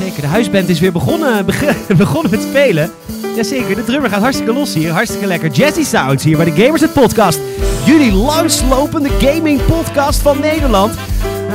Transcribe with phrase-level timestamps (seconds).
[0.00, 2.90] Jazeker, de huisband is weer begonnen, beg- begonnen met spelen.
[3.36, 4.92] Jazeker, de drummer gaat hartstikke los hier.
[4.92, 5.50] Hartstikke lekker.
[5.50, 7.38] Jazzy Sounds hier bij de Gamers het Podcast.
[7.84, 10.94] Jullie langslopende gaming podcast van Nederland.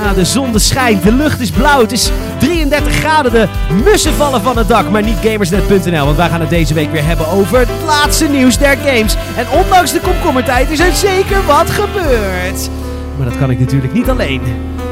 [0.03, 3.47] Ah, de zon de schijnt, de lucht is blauw, het is 33 graden, de
[3.83, 4.89] mussen vallen van het dak.
[4.89, 8.57] Maar niet gamersnet.nl, want wij gaan het deze week weer hebben over het laatste nieuws
[8.57, 9.15] der games.
[9.37, 12.69] En ondanks de komkommertijd is er zeker wat gebeurd.
[13.17, 14.41] Maar dat kan ik natuurlijk niet alleen.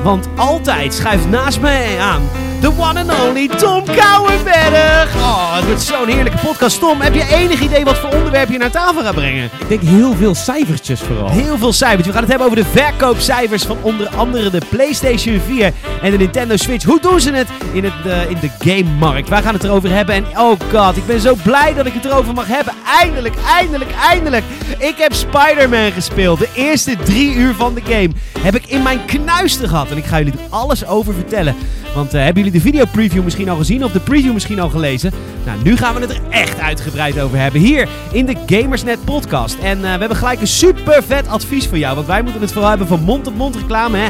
[0.03, 2.21] Want altijd schuift naast mij aan
[2.61, 5.15] de one and only Tom Kouwenberg.
[5.15, 6.79] Oh, het wordt zo'n heerlijke podcast.
[6.79, 9.49] Tom, heb je enig idee wat voor onderwerp je naar tafel gaat brengen?
[9.59, 11.29] Ik denk heel veel cijfertjes vooral.
[11.29, 12.07] Heel veel cijfers.
[12.07, 16.17] We gaan het hebben over de verkoopcijfers van onder andere de PlayStation 4 en de
[16.17, 16.85] Nintendo Switch.
[16.85, 19.29] Hoe doen ze het in, het, eh, in de game-markt?
[19.29, 20.15] Wij gaan het erover hebben.
[20.15, 22.73] En oh god, ik ben zo blij dat ik het erover mag hebben.
[22.99, 24.43] Eindelijk, eindelijk, eindelijk.
[24.77, 26.39] Ik heb Spider-Man gespeeld.
[26.39, 29.91] De eerste drie uur van de game heb ik in mijn knuisten gehad.
[29.91, 31.55] En ik ga jullie er alles over vertellen.
[31.93, 34.69] Want eh, hebben jullie de video preview misschien al gezien of de preview misschien al
[34.69, 35.11] gelezen?
[35.45, 37.61] Nou, nu gaan we het er echt uitgebreid over hebben.
[37.61, 39.57] Hier in de Gamersnet podcast.
[39.61, 41.95] En eh, we hebben gelijk een super vet advies voor jou.
[41.95, 44.07] Want wij moeten het vooral hebben van mond-tot-mond reclame, hè?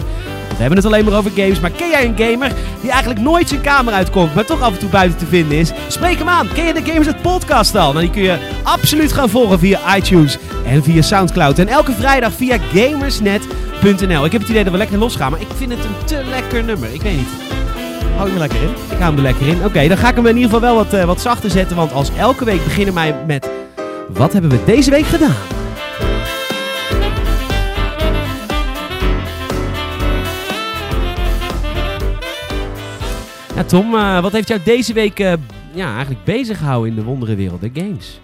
[0.50, 1.60] We hebben het alleen maar over games.
[1.60, 4.80] Maar ken jij een gamer die eigenlijk nooit zijn kamer uitkomt, maar toch af en
[4.80, 5.72] toe buiten te vinden is?
[5.88, 6.48] Spreek hem aan.
[6.54, 7.92] Ken je de Gamersnet podcast al?
[7.94, 11.60] Nou, die kun je absoluut gaan volgen via iTunes en via Soundcloud.
[11.60, 14.26] En elke vrijdag via gamersnet.nl.
[14.26, 16.64] Ik heb het idee dat we lekker losgaan, maar ik vind het een te lekker
[16.64, 16.94] nummer.
[16.94, 17.30] Ik weet niet.
[18.16, 18.70] Hou je me lekker in.
[18.70, 19.66] Ik hou hem er lekker in.
[19.66, 21.76] Oké, dan ga ik hem in ieder geval wel wat, eh, wat zachter zetten.
[21.76, 23.50] Want als elke week beginnen wij met...
[24.10, 25.36] Wat hebben we deze week gedaan?
[33.56, 35.34] Ja, Tom, eh, wat heeft jou deze week eh,
[35.74, 38.20] ja, eigenlijk bezig gehouden in de wondere wereld games?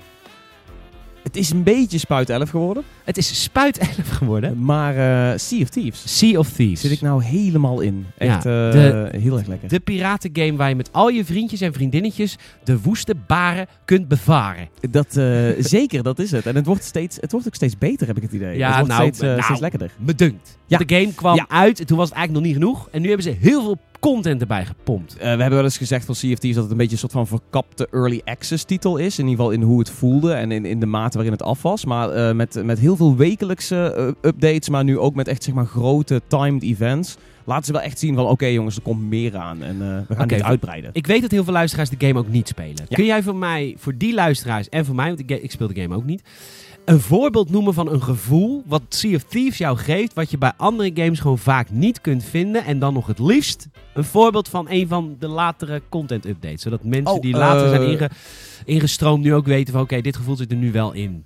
[1.29, 2.83] Het is een beetje spuit 11 geworden.
[3.03, 4.63] Het is Spuit 11 geworden.
[4.63, 4.95] Maar
[5.31, 6.81] eh, Sea of Thieves Sea of Thieves.
[6.81, 8.05] zit ik nou helemaal in.
[8.17, 9.69] Echt Ja, eh, de- heel erg lekker.
[9.69, 14.69] De piratengame waar je met al je vriendjes en vriendinnetjes de woeste baren kunt bevaren.
[14.89, 15.25] Dat, eh,
[15.77, 16.45] zeker, dat is het.
[16.45, 18.57] En het wordt, steeds, het wordt ook steeds beter, heb ik het idee.
[18.57, 19.41] Ja, het wordt nou, steeds, nou.
[19.41, 19.91] steeds lekkerder.
[19.97, 20.57] Me dunkt.
[20.67, 20.77] Ja.
[20.77, 21.45] De game kwam Ja.
[21.49, 22.87] uit en toen was het eigenlijk nog niet genoeg.
[22.91, 25.13] En nu hebben ze heel veel content erbij gepompt.
[25.13, 27.27] Eh, we hebben wel eens gezegd van Thieves dat het een beetje een soort van
[27.27, 29.19] verkapte early access titel is.
[29.19, 31.61] In ieder geval in hoe het voelde en in, in de mate waarin het af
[31.61, 31.85] was.
[31.85, 35.53] Maar eh, met, met heel veel wekelijkse eh, updates, maar nu ook met echt zeg
[35.53, 37.17] maar grote timed events.
[37.43, 40.27] Laten ze wel echt zien van oké jongens, er komt meer aan en we gaan
[40.27, 40.89] dit uitbreiden.
[40.93, 42.85] Ik weet dat heel veel luisteraars de game ook niet spelen.
[42.87, 42.95] Ja.
[42.95, 45.81] Kun jij voor mij, voor die luisteraars en voor mij, want ik, ik speel de
[45.81, 46.21] game ook niet,
[46.89, 50.51] een voorbeeld noemen van een gevoel wat Sea of Thieves jou geeft, wat je bij
[50.57, 52.65] andere games gewoon vaak niet kunt vinden.
[52.65, 56.61] En dan nog het liefst een voorbeeld van een van de latere content updates.
[56.61, 58.09] Zodat mensen Oh, die later zijn eh, inge-
[58.65, 61.23] ingestroomd nu ook weten van oké, dit gevoel zit er nu wel in.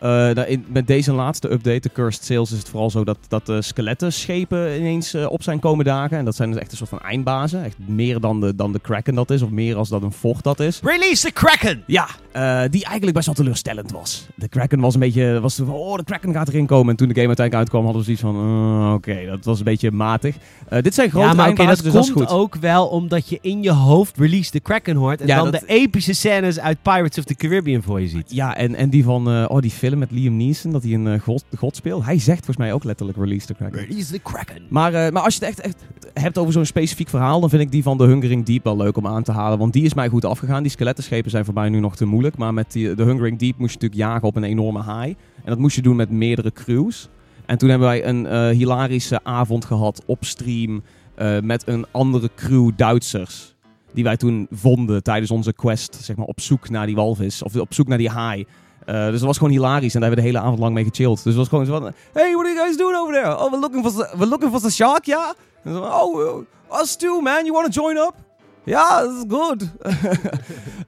[0.00, 3.18] Eh, nou, in- met deze laatste update, de Cursed Sales, is het vooral zo dat,
[3.28, 6.18] dat de skeletten schepen ineens eh, op zijn komen dagen.
[6.18, 7.64] En dat zijn dus echt een soort van eindbazen.
[7.64, 10.44] Echt meer dan de, dan de Kraken dat is, of meer als dat een vocht
[10.44, 10.80] dat is.
[10.82, 11.82] Release the Kraken!
[11.86, 14.26] Ja, eh, die eigenlijk best wel teleurstellend was.
[14.34, 16.90] De Kraken was een beetje, was van, oh de Kraken gaat erin komen.
[16.90, 19.64] En toen de game uiteindelijk uitkwam hadden we zoiets van, uh, oké, dat was een
[19.64, 20.36] beetje matig.
[20.68, 22.38] Eh, dit zijn grote Ja, maar oké, eindbazen, dat dus komt goed.
[22.38, 25.20] ook wel omdat je in je hoofd Release the Kraken hoort.
[25.20, 28.30] En Ja, dan dat- de epische scènes uit Pirates of the Caribbean voor je ziet.
[28.30, 31.06] Ja, en, en die van, eh, oh die film met Liam Neeson, dat hij een
[31.06, 32.04] eh, god, god speelt.
[32.04, 33.78] Hij zegt volgens mij ook letterlijk release the Kraken.
[33.86, 34.62] Release the Kraken.
[34.68, 35.76] Maar, eh, maar als je het echt, echt
[36.12, 38.96] hebt over zo'n specifiek verhaal, dan vind ik die van de Hungering Deep wel leuk
[38.96, 39.58] om aan te halen.
[39.58, 40.62] Want die is mij goed afgegaan.
[40.62, 42.27] Die skelettenschepen zijn voor mij nu nog te moeilijk.
[42.36, 45.16] Maar met die, de Hungering Deep moest je natuurlijk jagen op een enorme haai.
[45.36, 47.08] En dat moest je doen met meerdere crews.
[47.46, 50.82] En toen hebben wij een eh, hilarische avond gehad op stream
[51.14, 53.54] eh, met een andere crew Duitsers.
[53.92, 57.42] Die wij toen vonden tijdens onze quest, zeg maar, op zoek naar die walvis.
[57.42, 58.46] Of op zoek naar die haai.
[58.84, 60.84] Eh, dus dat was gewoon hilarisch en daar hebben we de hele avond lang mee
[60.84, 61.16] gechilled.
[61.16, 63.38] Dus het was gewoon zo van, hey, what are you guys doing over there?
[63.38, 65.34] Oh, we're looking for the, we're looking for the shark, ja?
[65.64, 67.44] Oh, uh, us too, man.
[67.44, 68.27] You want to join up?
[68.68, 69.62] Ja, that's good.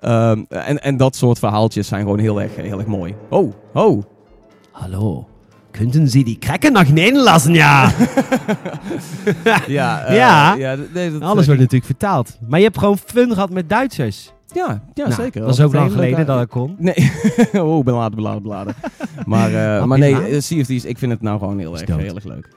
[0.01, 3.15] Ehm, en, en dat soort verhaaltjes zijn gewoon heel erg, heel erg mooi.
[3.31, 4.03] Oh, oh.
[4.73, 5.29] Hallo,
[5.71, 6.87] könnten Sie die Kraken nog
[7.55, 7.93] ja?
[9.67, 10.55] Ja, eh, Ja.
[10.55, 12.39] ja d- nee, dat, Alles wordt natuurlijk vertaald.
[12.49, 14.33] Maar je hebt gewoon fun gehad met Duitsers.
[14.53, 15.41] Ja, ja Nou, zeker.
[15.41, 16.77] Dat is ook lang geleden dat ik kon.
[16.79, 17.13] Nee,
[17.53, 18.75] oh, beladen, beladen, beladen.
[19.27, 20.31] maar, eh, maar nee, Laden?
[20.31, 22.49] eh, Sea of Thieves, ik vind het nou gewoon heel Is erg, heel erg leuk.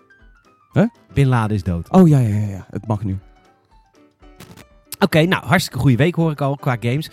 [1.13, 1.89] Bin Laden is dood.
[1.91, 3.17] Oh ja, ja, ja, ja, het mag nu.
[5.03, 7.09] Oké, nou, hartstikke goede week hoor ik al qua games.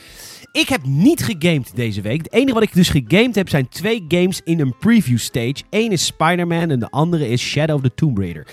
[0.53, 2.23] Ik heb niet gegamed deze week.
[2.23, 5.55] Het enige wat ik dus gegamed heb zijn twee games in een preview stage.
[5.71, 8.47] Eén is Spider-Man en de andere is Shadow of the Tomb Raider.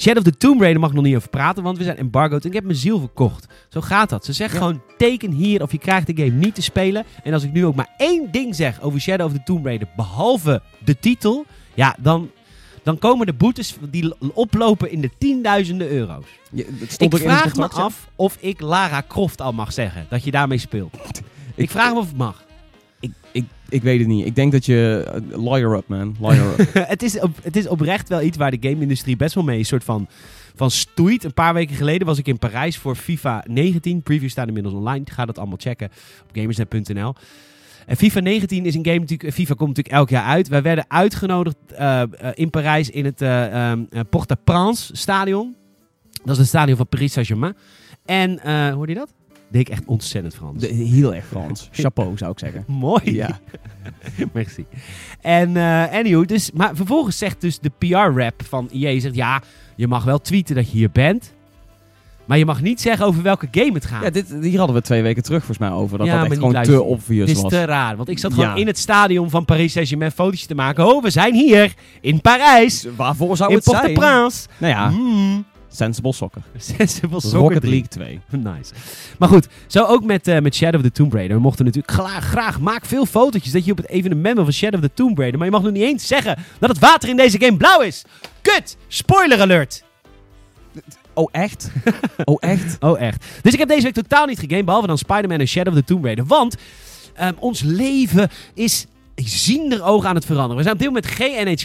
[0.00, 2.42] Shadow of the Tomb Raider mag ik nog niet over praten, want we zijn embargoed
[2.42, 3.46] en ik heb mijn ziel verkocht.
[3.68, 4.24] Zo gaat dat.
[4.24, 4.66] Ze zeggen Ja.
[4.66, 7.04] gewoon, teken hier of je krijgt de game niet te spelen.
[7.22, 9.88] En als ik nu ook maar één ding zeg over Shadow of the Tomb Raider,
[9.96, 11.44] behalve de titel,
[11.74, 12.30] ja, dan,
[12.84, 16.26] dan komen de boetes die oplopen in de tienduizenden euro's.
[16.98, 20.06] Ik vraag me af of ik Lara Croft al mag zeggen.
[20.08, 20.96] Dat je daarmee speelt.
[21.56, 22.44] Ik, vraag me of het mag.
[23.00, 24.26] Ik, ik, ik weet het niet.
[24.26, 25.10] Ik denk dat je...
[25.30, 26.16] eh, lawyer up, man.
[26.20, 26.68] Lawyer up.
[26.88, 29.64] het, is op, het is oprecht wel iets waar de game-industrie best wel mee een
[29.64, 30.08] soort van,
[30.54, 31.24] van stoeit.
[31.24, 34.02] Een paar weken geleden was ik in Parijs voor FIFA 19.
[34.02, 35.04] Preview staat inmiddels online.
[35.10, 35.90] Ga dat allemaal checken
[36.22, 37.14] op gamersnet.nl.
[37.86, 39.34] En FIFA 19 is een game natuurlijk.
[39.34, 40.48] FIFA komt natuurlijk elk jaar uit.
[40.48, 45.54] Wij werden uitgenodigd eh, eh, in Parijs in het eh um, Port-au-Prince stadion.
[46.24, 47.56] Dat is het stadion van Paris Saint-Germain.
[48.04, 49.12] En eh hoorde je dat?
[49.50, 50.60] Deed ik echt ontzettend Frans.
[50.60, 51.68] De- heel erg Frans.
[51.72, 52.64] Chapeau, zou ik zeggen.
[52.66, 53.14] Mooi.
[53.14, 53.38] Ja.
[54.32, 54.64] Merci.
[55.20, 59.42] En eh anywho, dus, maar vervolgens zegt dus de PR-rap van EA, zegt ja,
[59.76, 61.33] je mag wel tweeten dat je hier bent.
[62.26, 64.02] Maar je mag niet zeggen over welke game het gaat.
[64.02, 65.98] Ja, dit, hier hadden we twee weken terug volgens mij over.
[65.98, 67.52] Dat Ja, dat echt gewoon te obvious Het is was.
[67.52, 68.54] te raar, want ik zat gewoon Ja.
[68.54, 70.86] in het stadion van Paris Saint-Germain fotootjes te maken.
[70.86, 73.92] Oh, we zijn hier in Parijs, Dus Waarvoor zou in het zijn?
[73.94, 74.46] Port-au-Prince.
[74.58, 75.44] Nou ja, Mm.
[75.68, 76.42] Sensible Soccer.
[76.76, 77.70] Sensible Soccer Rocket 3.
[77.70, 78.20] League 2.
[78.54, 78.72] Nice.
[79.18, 81.36] Maar goed, zo ook met, eh, met Shadow of the Tomb Raider.
[81.36, 84.52] We mochten natuurlijk graag, graag, maak veel fotootjes dat je op het evenement bent van
[84.52, 85.38] Shadow of the Tomb Raider.
[85.38, 88.04] Maar je mag nog niet eens zeggen dat het water in deze game blauw is.
[88.42, 88.76] Kut!
[88.88, 89.84] Spoiler alert!
[91.14, 91.70] Oh, echt?
[92.24, 92.76] oh, echt?
[92.80, 93.24] Oh, echt.
[93.42, 95.84] Dus ik heb deze week totaal niet gegamed, behalve dan Spider-Man en Shadow of the
[95.84, 96.24] Tomb Raider.
[96.26, 96.56] Want
[97.14, 100.56] ehm, ons leven is ziender ogen aan het veranderen.
[100.56, 101.06] We zijn op dit moment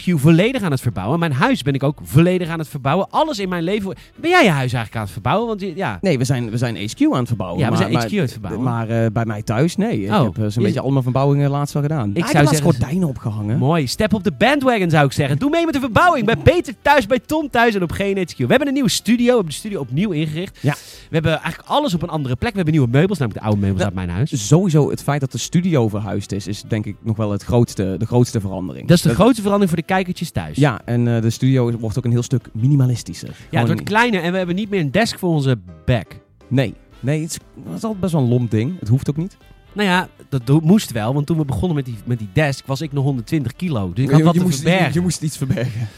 [0.02, 1.18] GNHQ volledig aan het verbouwen.
[1.18, 3.06] Mijn huis ben ik ook volledig aan het verbouwen.
[3.10, 3.94] Alles in mijn leven...
[4.16, 5.46] Ben jij je huis eigenlijk aan het verbouwen?
[5.48, 5.98] Want je- ja...
[6.00, 7.58] Nee, we zijn, we zijn HQ aan het verbouwen.
[7.58, 8.62] Ja, we maar, zijn maar- HQ aan het verbouwen.
[8.64, 10.02] Maar eh, bij mij thuis, nee.
[10.04, 10.22] Ik Oh.
[10.22, 12.10] heb eh, zo'n Je- beetje allemaal verbouwingen laatst wel gedaan.
[12.10, 13.58] Ik Ik zou zou zeggen- gordijnen opgehangen.
[13.58, 13.86] Mooi.
[13.86, 15.38] Step op de bandwagon zou ik zeggen.
[15.38, 16.26] Doe mee met de verbouwing.
[16.26, 18.36] Bij Peter thuis, bij Tom thuis en op GNHQ.
[18.36, 19.24] We hebben een nieuwe studio.
[19.26, 20.58] We hebben de studio opnieuw ingericht.
[20.60, 20.72] Ja.
[20.72, 22.50] We hebben eigenlijk alles op een andere plek.
[22.50, 24.46] We hebben nieuwe meubels, namelijk de oude meubels uit mijn huis.
[24.48, 27.94] Sowieso het feit dat de studio verhuisd is, is denk ik nog wel het grootste,
[27.98, 28.88] de grootste verandering.
[28.88, 30.56] Dat is de grootste verandering voor de kijkertjes thuis.
[30.56, 33.36] Ja, en eh, de studio wordt ook een heel stuk minimalistischer.
[33.50, 36.20] Ja, het wordt kleiner en we hebben niet meer een desk voor onze back.
[36.48, 38.78] Nee, nee het, is, het is altijd best wel een lomp ding.
[38.78, 39.36] Het hoeft ook niet.
[39.72, 42.80] Nou ja, dat moest wel, want toen we begonnen met die, met die desk was
[42.80, 43.92] ik nog 120 kilo.
[43.92, 44.86] Dus ik had je, wat je te moest, verbergen.
[44.86, 45.88] je, je moest iets verbergen.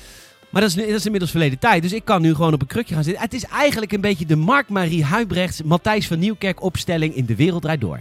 [0.52, 1.82] Maar dat is, dat is inmiddels verleden tijd.
[1.82, 3.22] Dus ik kan nu gewoon op een krukje gaan zitten.
[3.22, 7.62] Het is eigenlijk een beetje de Mark-Marie Huibrechts, Matthijs van Nieuwkerk opstelling in De Wereld
[7.62, 8.00] Draait Door.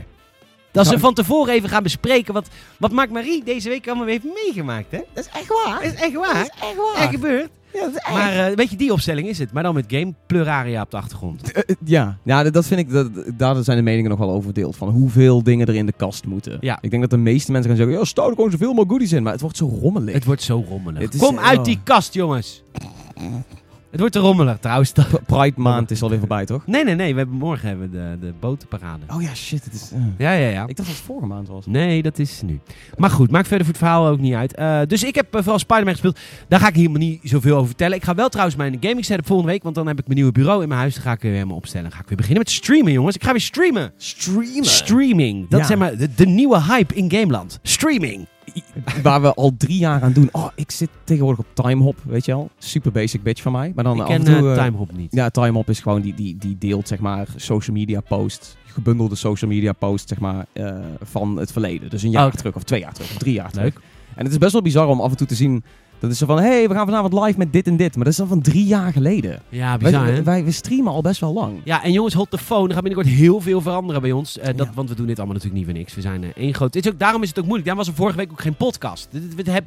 [0.72, 2.48] Dat ze Nou, van tevoren even gaan bespreken wat,
[2.78, 4.92] wat Mark-Marie deze week allemaal heeft meegemaakt.
[4.92, 5.00] Hè?
[5.14, 5.80] Dat is echt waar.
[5.84, 6.42] Dat is echt waar.
[6.42, 7.50] echt Echt gebeurd.
[7.74, 8.12] Ja, dat is echt.
[8.14, 9.52] Maar eh, weet je, die opstelling is het.
[9.52, 11.52] Maar dan met game pluraria op de achtergrond.
[11.52, 14.30] Eh, eh, ja, ja dat- dat vind ik, dat, daar zijn de meningen nog wel
[14.30, 14.76] over verdeeld.
[14.76, 16.58] Van hoeveel dingen er in de kast moeten.
[16.62, 16.78] Ja.
[16.82, 19.12] Ik denk dat de meeste mensen gaan zeggen, ja, stel er gewoon zoveel mogelijk goodies
[19.12, 19.24] in.
[19.24, 20.14] Maar het wordt zo rommelig.
[20.14, 21.10] Het wordt zo rommelig.
[21.14, 22.64] Is- Kom uit die kast, jongens.
[23.92, 24.92] Het wordt te rommelig trouwens.
[25.26, 26.66] Pride maand is alweer voorbij, toch?
[26.68, 27.12] Nee, nee, nee.
[27.12, 29.04] We hebben, morgen hebben we de, de botenparade.
[29.14, 29.64] Oh ja, shit.
[29.64, 30.00] Het is, eh.
[30.18, 30.62] Ja, ja, ja.
[30.68, 31.66] Ik dacht dat het vorige maand was.
[31.66, 32.60] Nee, dat is nu.
[32.98, 34.56] Maar goed, maakt verder voor het verhaal ook niet uit.
[34.56, 36.20] Eh, dus ik heb eh, vooral Spider-Man gespeeld.
[36.48, 37.98] Daar ga ik helemaal niet zoveel over vertellen.
[37.98, 39.64] Ik ga wel trouwens mijn gaming setup volgende week.
[39.64, 40.94] Want dan heb ik mijn nieuwe bureau in mijn huis.
[40.94, 41.84] Dan ga ik weer helemaal opstellen.
[41.88, 43.16] Dan ga ik weer beginnen met streamen, jongens.
[43.16, 43.92] Ik ga weer streamen.
[43.98, 44.66] Streamen.
[44.66, 45.42] Streaming.
[45.42, 45.60] Dat Ja.
[45.60, 47.60] is zeg maar de, de nieuwe hype in Gameland.
[47.64, 48.28] Streaming.
[49.04, 50.30] Waar we al drie jaar aan doen.
[50.32, 52.50] Oh, ik zit tegenwoordig op Timehop, weet je wel.
[52.58, 53.72] Super basic bitch van mij.
[53.76, 54.36] Maar dan ik ken en toe...
[54.36, 55.14] eh, eh, Timehop niet.
[55.14, 58.56] Ja, Timehop is gewoon die, die, die deelt zeg maar social media posts.
[58.66, 61.90] Gebundelde social media posts zeg maar eh, van het verleden.
[61.90, 62.38] Dus een jaar Oké.
[62.38, 63.74] terug of twee jaar terug of drie jaar terug.
[63.74, 63.84] Leuk.
[64.16, 65.64] En het is best wel bizar om af en toe te zien...
[66.02, 67.96] Dat is zo van, hé, hey, we gaan vanavond live met dit en dit.
[67.96, 69.42] Maar dat is dan van drie jaar geleden.
[69.50, 70.24] Ja, bizar wij, hè?
[70.24, 71.62] wij, we streamen al best wel lang.
[71.64, 72.68] Ja, en jongens, hold the phone.
[72.68, 74.38] Er gaat binnenkort heel veel veranderen bij ons.
[74.38, 74.74] Eh, dat, Ja.
[74.74, 75.96] Want we doen dit allemaal natuurlijk niet voor niks.
[75.96, 76.74] We zijn eh, één groot...
[76.74, 77.68] Dit is ook, daarom is het ook moeilijk.
[77.68, 79.08] Daarom was er vorige week ook geen podcast.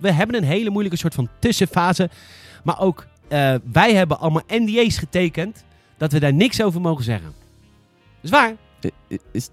[0.00, 2.10] We hebben- een hele moeilijke soort van tussenfase.
[2.64, 5.64] Maar ook eh, wij hebben allemaal NDA's getekend.
[5.96, 7.32] Dat we daar niks over mogen zeggen.
[8.20, 8.52] Dat is waar.
[9.32, 9.48] Is,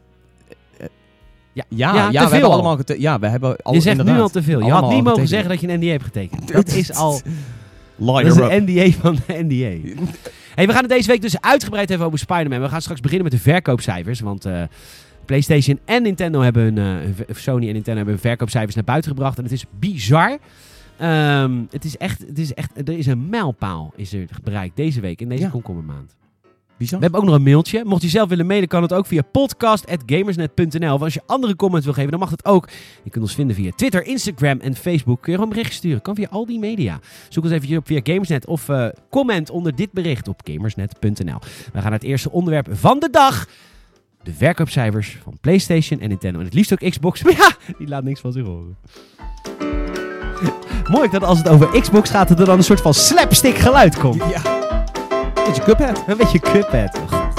[1.54, 1.64] Ja.
[1.70, 2.52] ja, Ja, we hebben al.
[2.54, 4.60] allemaal Ja, we hebben al je zegt nu al te veel.
[4.66, 6.54] Je had niet mogen zeggen dat je een NDA hebt getekend.
[6.54, 7.22] Dat is al...
[7.96, 8.52] Liar Dat is up.
[8.52, 9.90] een NDA van de NDA.
[10.56, 12.62] Hey, we gaan het deze week dus uitgebreid hebben over Spider-Man.
[12.62, 14.20] We gaan straks beginnen met de verkoopcijfers.
[14.20, 14.62] Want eh,
[15.26, 19.38] PlayStation en Nintendo hebben hun, eh, Sony en Nintendo hebben hun verkoopcijfers naar buiten gebracht.
[19.38, 20.38] En het is bizar.
[20.98, 25.02] Ehm, het is echt, het is echt, er is een mijlpaal is er bereikt deze
[25.02, 25.50] week in deze Ja.
[25.50, 26.16] komkommermaand.
[26.82, 26.98] Bizar.
[26.98, 27.84] We hebben ook nog een mailtje.
[27.86, 30.94] Mocht je zelf willen mailen, kan het ook via podcast.gamersnet.nl.
[30.94, 32.70] Of als je andere comments wil geven, dan mag het ook.
[33.04, 35.22] Je kunt ons vinden via Twitter, Instagram en Facebook.
[35.22, 36.02] Kun je gewoon een bericht sturen.
[36.02, 37.00] Kan via al die media.
[37.30, 41.40] Zoek ons even op via Gamersnet of eh, comment onder dit bericht op gamersnet.nl.
[41.40, 43.48] We gaan naar het eerste onderwerp van de dag.
[44.24, 46.40] De verkoopcijfers van PlayStation en Nintendo.
[46.40, 47.24] En het liefst ook Xbox.
[47.24, 48.78] Maar ja, die laat niks van zich horen.
[50.90, 53.98] Mooi dat als het over Xbox gaat, dat er dan een soort van slapstick geluid
[53.98, 54.24] komt.
[54.30, 54.61] Ja.
[55.52, 56.04] Beetje Cuphead.
[56.08, 57.31] Een beetje Cuphead.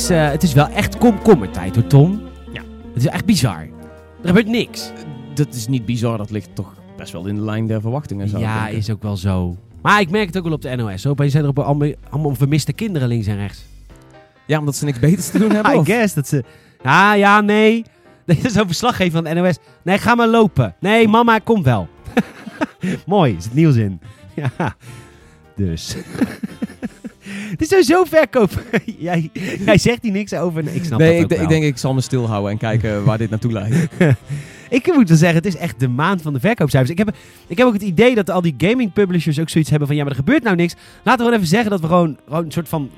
[0.00, 2.22] Is, eh, het is wel echt komkommertijd hoor, Tom.
[2.52, 2.62] Ja.
[2.94, 3.60] Het is echt bizar.
[4.22, 4.92] Er gebeurt niks.
[5.34, 8.28] Dat is niet bizar, dat ligt toch best wel in de lijn der verwachtingen.
[8.28, 9.56] Zou Ja, is ook wel zo.
[9.82, 11.02] Maar ik merk het ook wel op de NOS.
[11.02, 13.64] Zo, opeens zijn er op allemaal, allemaal vermiste kinderen links en rechts.
[14.46, 15.72] ja, omdat ze niks beters te doen hebben?
[15.72, 15.86] I of?
[15.86, 16.44] guess dat ze...
[16.82, 17.84] Ja, ja, nee.
[18.26, 19.56] Dit is zo'n verslaggever van de NOS.
[19.82, 20.74] Nee, ga maar lopen.
[20.80, 21.88] Nee, mama komt wel.
[23.06, 24.00] Mooi, is het nieuws in.
[24.34, 24.74] Ja,
[25.56, 25.96] dus.
[27.50, 28.50] Het is sowieso verkoop.
[28.98, 29.30] jij,
[29.64, 30.62] jij zegt hier niks over.
[30.64, 31.44] Nee, ik snap Nee, dat ik, ook de- wel.
[31.44, 33.76] ik denk ik zal me stilhouden en kijken waar dit naartoe leidt.
[34.70, 36.90] Ik moet wel zeggen, het is echt de maand van de verkoopcijfers.
[36.90, 37.14] Ik heb,
[37.46, 39.96] ik heb ook het idee dat al die gaming publishers ook zoiets hebben van...
[39.96, 40.74] Ja, maar er gebeurt nou niks.
[40.96, 42.90] Laten we gewoon even zeggen dat we gewoon, gewoon een soort van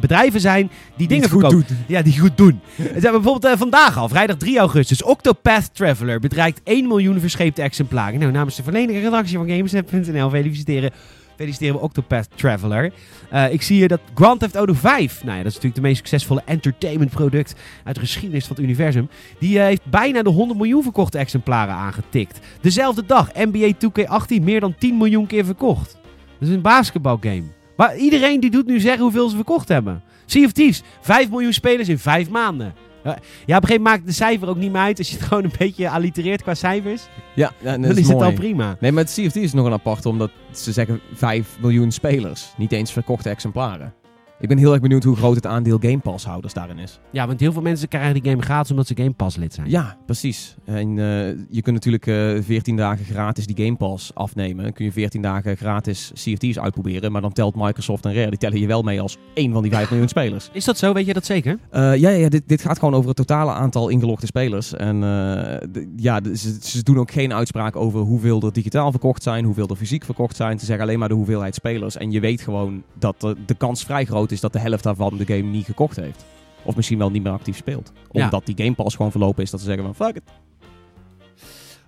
[0.00, 1.66] bedrijven zijn die dingen goed verkopen.
[1.68, 1.76] doet.
[1.86, 2.60] Ja, die goed doen.
[2.76, 7.62] Ze hebben bijvoorbeeld eh, vandaag al, vrijdag 3 augustus, Octopath Traveler bereikt 1 miljoen verscheepte
[7.62, 8.18] exemplaren.
[8.18, 10.90] Nou, namens de volledige redactie van Gamersnet.nl feliciteren,
[11.36, 12.92] feliciteren we Octopath Traveler.
[13.30, 15.80] Eh, ik zie hier dat Grand Theft Auto 5, nou ja, dat is natuurlijk de
[15.80, 19.08] meest succesvolle entertainment product uit de geschiedenis van het universum.
[19.38, 22.38] Die eh, heeft bijna de 100 miljoen verkochte exemplaren aangetikt.
[22.60, 25.98] Dezelfde dag, NBA 2K18 meer dan 10 miljoen keer verkocht.
[26.38, 27.44] Dat is een basketbalgame.
[27.76, 30.02] Maar iedereen die doet nu zeggen hoeveel ze verkocht hebben.
[30.26, 32.74] Sea of Thieves, 5 miljoen spelers in 5 maanden.
[33.04, 34.98] Ja, op een gegeven moment maakt de cijfer ook niet meer uit.
[34.98, 37.02] Als je het gewoon een beetje allitereert qua cijfers,
[37.34, 38.76] Ja, ja dat dan is, is het al prima.
[38.80, 42.52] Nee, maar het CFT is nog een apart, omdat ze zeggen 5 miljoen spelers.
[42.56, 43.94] Niet eens verkochte exemplaren.
[44.44, 47.00] Ik ben heel erg benieuwd hoe groot het aandeel Game Pass houders daarin is.
[47.10, 49.70] Ja, want heel veel mensen krijgen die game gratis omdat ze Game Pass lid zijn.
[49.70, 50.54] Ja, precies.
[50.64, 54.64] En eh, je kunt natuurlijk eh 14 dagen gratis die Game Pass afnemen.
[54.64, 57.12] Dan kun je 14 dagen gratis CFT's uitproberen.
[57.12, 59.72] Maar dan telt Microsoft en Rare, die tellen je wel mee als één van die
[59.72, 60.50] 5 miljoen spelers.
[60.52, 60.92] Is dat zo?
[60.92, 61.58] Weet je dat zeker?
[61.70, 64.74] Eh, ja, ja, dit, dit gaat gewoon over het totale aantal ingelogde spelers.
[64.74, 64.96] En
[65.96, 69.76] ja, ze, ze doen ook geen uitspraak over hoeveel er digitaal verkocht zijn, hoeveel er
[69.76, 70.58] fysiek verkocht zijn.
[70.58, 71.96] Ze zeggen alleen maar de hoeveelheid spelers.
[71.96, 75.16] En je weet gewoon dat de, de kans vrij groot is dat de helft daarvan
[75.16, 76.24] de game niet gekocht heeft.
[76.62, 77.92] Of misschien wel niet meer actief speelt.
[78.10, 78.24] Ja.
[78.24, 80.22] Omdat die Game Pass gewoon verlopen is dat ze zeggen van fuck it.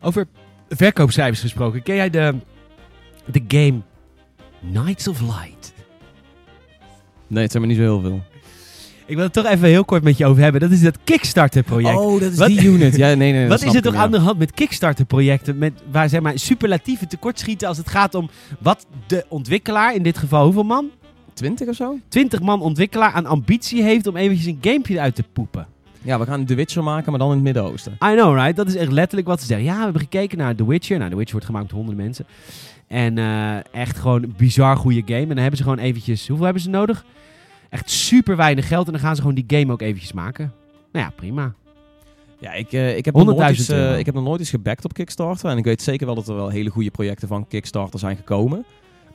[0.00, 0.26] Over
[0.68, 1.82] verkoopcijfers gesproken.
[1.82, 2.34] Ken jij de,
[3.30, 3.80] de game
[4.72, 5.74] Knights of Light?
[7.26, 8.22] Nee, het zijn maar niet zo heel veel.
[9.06, 10.60] Ik wil het toch even heel kort met je over hebben.
[10.60, 11.98] Dat is dat Kickstarter-project.
[11.98, 12.96] Oh, dat is Wat- die unit.
[12.96, 13.48] Ja, nee, nee.
[13.48, 15.58] Wat is er toch aan de hand met Kickstarter-projecten?
[15.58, 20.18] Met, waar zeg maar superlatieve tekortschieten als het gaat om wat de ontwikkelaar, in dit
[20.18, 20.90] geval hoeveel man?
[21.36, 21.98] 20 of zo?
[22.08, 25.66] 20 man ontwikkelaar aan ambitie heeft om eventjes een gamepje uit te poepen.
[26.02, 27.92] Ja, we gaan The Witcher maken, maar dan in het Midden-Oosten.
[27.92, 28.56] I know, right?
[28.56, 29.66] Dat is echt letterlijk wat ze zeggen.
[29.66, 30.98] Ja, we hebben gekeken naar The Witcher.
[30.98, 32.26] Nou, The Witcher wordt gemaakt door honderden mensen.
[32.86, 35.20] En eh, echt gewoon een bizar goede game.
[35.20, 36.28] En dan hebben ze gewoon eventjes...
[36.28, 37.04] Hoeveel hebben ze nodig?
[37.70, 38.86] Echt super weinig geld.
[38.86, 40.52] En dan gaan ze gewoon die game ook eventjes maken.
[40.92, 41.54] Nou ja, prima.
[42.38, 44.50] Ja, ik, eh, ik, heb nog nooit 100.000 eens, eh, ik heb nog nooit eens
[44.50, 45.50] gebackt op Kickstarter.
[45.50, 48.64] En ik weet zeker wel dat er wel hele goede projecten van Kickstarter zijn gekomen.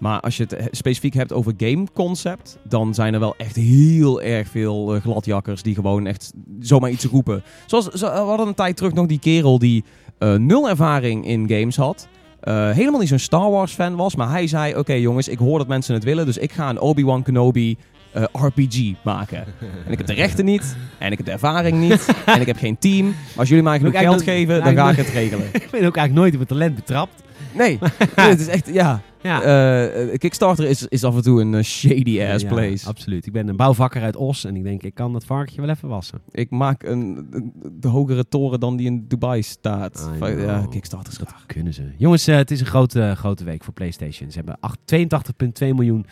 [0.01, 3.55] Maar als je het eh, specifiek hebt over game concept, dan zijn er wel echt
[3.55, 7.43] heel erg veel eh, gladjakkers die gewoon echt zomaar iets roepen.
[7.65, 9.83] Zoals zo, we hadden een tijd terug nog die kerel die
[10.17, 12.07] eh, nul ervaring in games had.
[12.39, 15.57] eh, helemaal niet zo'n Star Wars fan was, maar hij zei: Oké jongens, ik hoor
[15.57, 17.77] dat mensen het willen, dus ik ga een Obi-Wan Kenobi
[18.11, 19.45] eh, RPG maken.
[19.85, 22.57] En ik heb de rechten niet, en ik heb de ervaring niet, en ik heb
[22.57, 23.05] geen team.
[23.05, 25.45] Maar als jullie mij genoeg geld geven, dan ga ik het regelen.
[25.53, 27.20] ik ben ook eigenlijk nooit op het talent betrapt.
[27.53, 27.79] Nee,
[28.15, 29.01] nee, het is echt, ja.
[29.21, 29.41] Ja.
[29.41, 32.87] Eh, eh, Kickstarter is, is af en toe een eh, shady ass Ja, place.
[32.87, 33.25] absoluut.
[33.25, 34.45] Ik ben een bouwvakker uit Os.
[34.45, 36.21] En ik denk, ik kan dat varkentje wel even wassen.
[36.31, 40.09] Ik maak een, een- de hogere toren dan die in Dubai staat.
[40.17, 40.65] Van- Ja.
[40.69, 41.43] Kickstarter is Dat raar.
[41.47, 41.83] kunnen ze.
[41.97, 44.31] Jongens, het is een grote, grote week voor PlayStation.
[44.31, 46.05] Ze hebben acht- 82,2 miljoen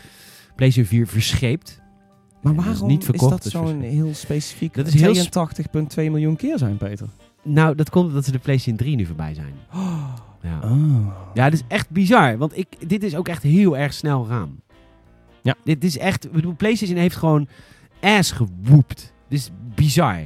[0.56, 1.80] PlayStation 4 verscheept.
[2.42, 3.90] Maar dat is waarom niet verkocht, is dus dat zo'n verschil.
[4.04, 5.30] heel specifiek Dat is heel sp-
[5.98, 7.06] 82,2 miljoen keer zijn, Peter?
[7.42, 9.52] Nou, dat komt omdat ze de PlayStation 3 nu voorbij zijn.
[10.42, 11.06] Ja, Oh.
[11.34, 12.38] ja het is echt bizar.
[12.38, 14.60] Want ik, dit is ook echt heel erg snel gegaan.
[15.42, 15.54] Ja.
[15.64, 16.24] Dit is echt...
[16.24, 17.48] Ik bedoel, PlayStation heeft gewoon
[18.00, 19.12] ass gewoept.
[19.28, 20.20] Dit is bizar.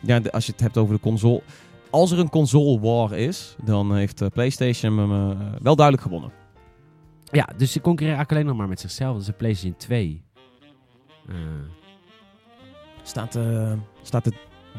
[0.00, 1.42] Ja, als je het hebt over de console.
[1.90, 6.30] Als er een console war is, dan heeft eh, PlayStation hem eh, wel duidelijk gewonnen.
[7.24, 9.12] Ja, dus ze concurreren eigenlijk alleen nog maar met zichzelf.
[9.12, 10.22] Dat is de PlayStation 2.
[11.28, 11.34] Eh,
[13.02, 14.32] Staat, eh, staat de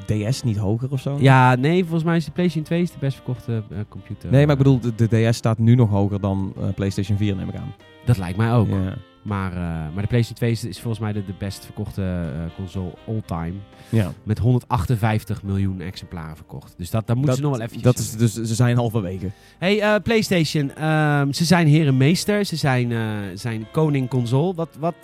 [0.06, 1.18] DS niet hoger of zo?
[1.20, 4.32] ja, nee, volgens mij is de PlayStation 2 is de best verkochte eh, computer.
[4.32, 7.36] Nee, maar ik bedoel, de, de DS staat nu nog hoger dan eh, PlayStation 4,
[7.36, 7.74] neem ik aan.
[8.06, 8.68] Dat lijkt mij ook.
[8.68, 8.94] Ja.
[9.22, 9.58] Maar, eh,
[9.94, 13.54] maar de PlayStation 2 is, is volgens mij de, de best verkochte console all time.
[13.90, 14.12] ja.
[14.24, 16.74] Met 158 miljoen exemplaren verkocht.
[16.78, 17.84] Dus dat, daar moeten ze nog wel eventjes...
[17.84, 19.32] Dat is, dus ze zijn halverwege.
[19.58, 20.76] Hey, PlayStation.
[20.76, 22.46] ehm, ze zijn heer en meester.
[22.46, 22.94] Ze zijn,
[23.38, 24.54] zijn koning console.
[24.54, 24.70] Wat...
[24.80, 24.96] wat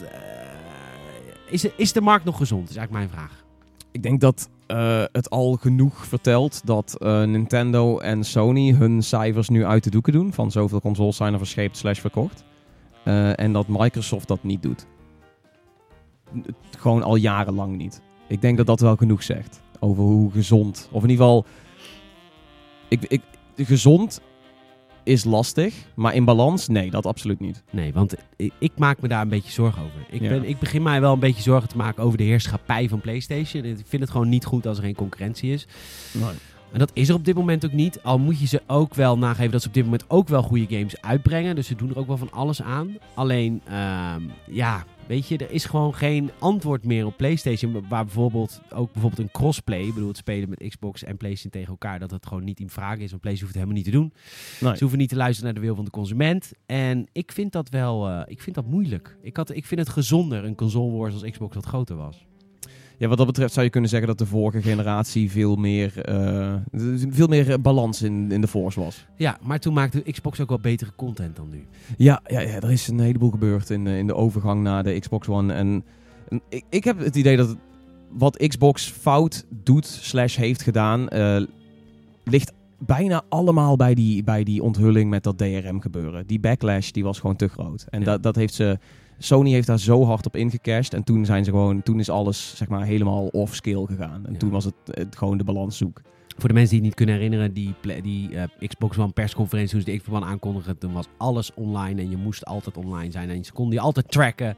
[1.49, 2.69] is, de- is de markt nog gezond?
[2.69, 3.43] is eigenlijk mijn vraag.
[3.91, 9.49] Ik denk dat eh, het al genoeg vertelt dat eh, Nintendo en Sony hun cijfers
[9.49, 10.33] nu uit de doeken doen.
[10.33, 12.43] Van zoveel consoles zijn er verscheept slash verkocht.
[13.03, 14.87] Eh, en dat Microsoft dat niet doet.
[16.77, 18.01] Gewoon al jarenlang niet.
[18.27, 21.45] Ik denk dat dat wel genoeg zegt over hoe gezond, of in ieder geval,
[22.87, 23.21] ik, ik,
[23.55, 24.21] gezond
[25.03, 27.63] is lastig, maar in balans, nee, dat absoluut niet.
[27.69, 29.99] Nee, want ik, ik maak me daar een beetje zorgen over.
[30.09, 30.29] Ik, Ja.
[30.29, 33.63] ben, ik begin mij wel een beetje zorgen te maken over de heerschappij van PlayStation.
[33.65, 35.67] Ik vind het gewoon niet goed als er geen concurrentie is.
[36.71, 38.03] En dat is er op dit moment ook niet.
[38.03, 40.75] Al moet je ze ook wel nageven dat ze op dit moment ook wel goede
[40.75, 41.55] games uitbrengen.
[41.55, 42.97] Dus ze doen er ook wel van alles aan.
[43.13, 47.87] Alleen, ehm, ja, weet je, er is gewoon geen antwoord meer op PlayStation.
[47.89, 51.69] Waar bijvoorbeeld ook bijvoorbeeld een crossplay, ik bedoel het spelen met Xbox en PlayStation tegen
[51.69, 53.09] elkaar, dat het gewoon niet in vraag is.
[53.09, 54.13] Want PlayStation hoeft het helemaal niet te doen.
[54.59, 54.73] Nee.
[54.73, 56.51] Ze hoeven niet te luisteren naar de wil van de consument.
[56.65, 59.17] En ik vind dat wel, eh, ik vind dat moeilijk.
[59.21, 62.25] Ik, had, ik vind het gezonder, een console wars als Xbox wat groter was.
[63.01, 66.53] Ja, wat dat betreft zou je kunnen zeggen dat de vorige generatie veel meer, eh,
[67.09, 69.05] veel meer eh, balans in, in de force was.
[69.15, 71.65] Ja, maar toen maakte Xbox ook wel betere content dan nu.
[71.97, 74.99] Ja, ja, ja, er is een heleboel gebeurd in, eh, in de overgang naar de
[74.99, 75.53] Xbox One.
[75.53, 75.83] En,
[76.29, 77.55] en ik, ik heb het idee dat
[78.11, 81.07] wat Xbox fout doet, slash heeft gedaan,
[82.23, 86.27] ligt bijna allemaal bij die, bij die onthulling met dat DRM gebeuren.
[86.27, 87.85] Die backlash die was gewoon te groot.
[87.89, 88.05] En Ja.
[88.05, 88.79] dat, dat heeft ze.
[89.23, 90.93] Sony heeft daar zo hard op ingecashed.
[90.93, 94.21] En toen zijn ze gewoon, toen is alles zeg maar helemaal off-scale gegaan.
[94.25, 94.37] En Ja.
[94.37, 96.01] toen was het, het gewoon de balans zoek.
[96.37, 97.73] Voor de mensen die het niet kunnen herinneren, die,
[98.03, 102.01] die eh, Xbox One persconferentie, toen ze de Xbox One aankondigden, toen was alles online
[102.01, 103.29] en je moest altijd online zijn.
[103.29, 104.55] En ze konden je altijd tracken.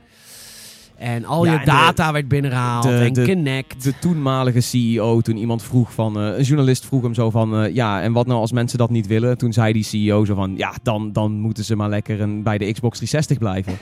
[0.96, 3.84] En al Ja, je de- data werd binnengehaald de- en de- Connect.
[3.84, 7.74] De toenmalige CEO, toen iemand vroeg van, eh, een journalist vroeg hem zo van, eh,
[7.74, 9.38] ja, en wat nou als mensen dat niet willen?
[9.38, 12.58] Toen zei die CEO zo van, ja, dan, dan moeten ze maar lekker een, bij
[12.58, 13.78] de Xbox 360 blijven.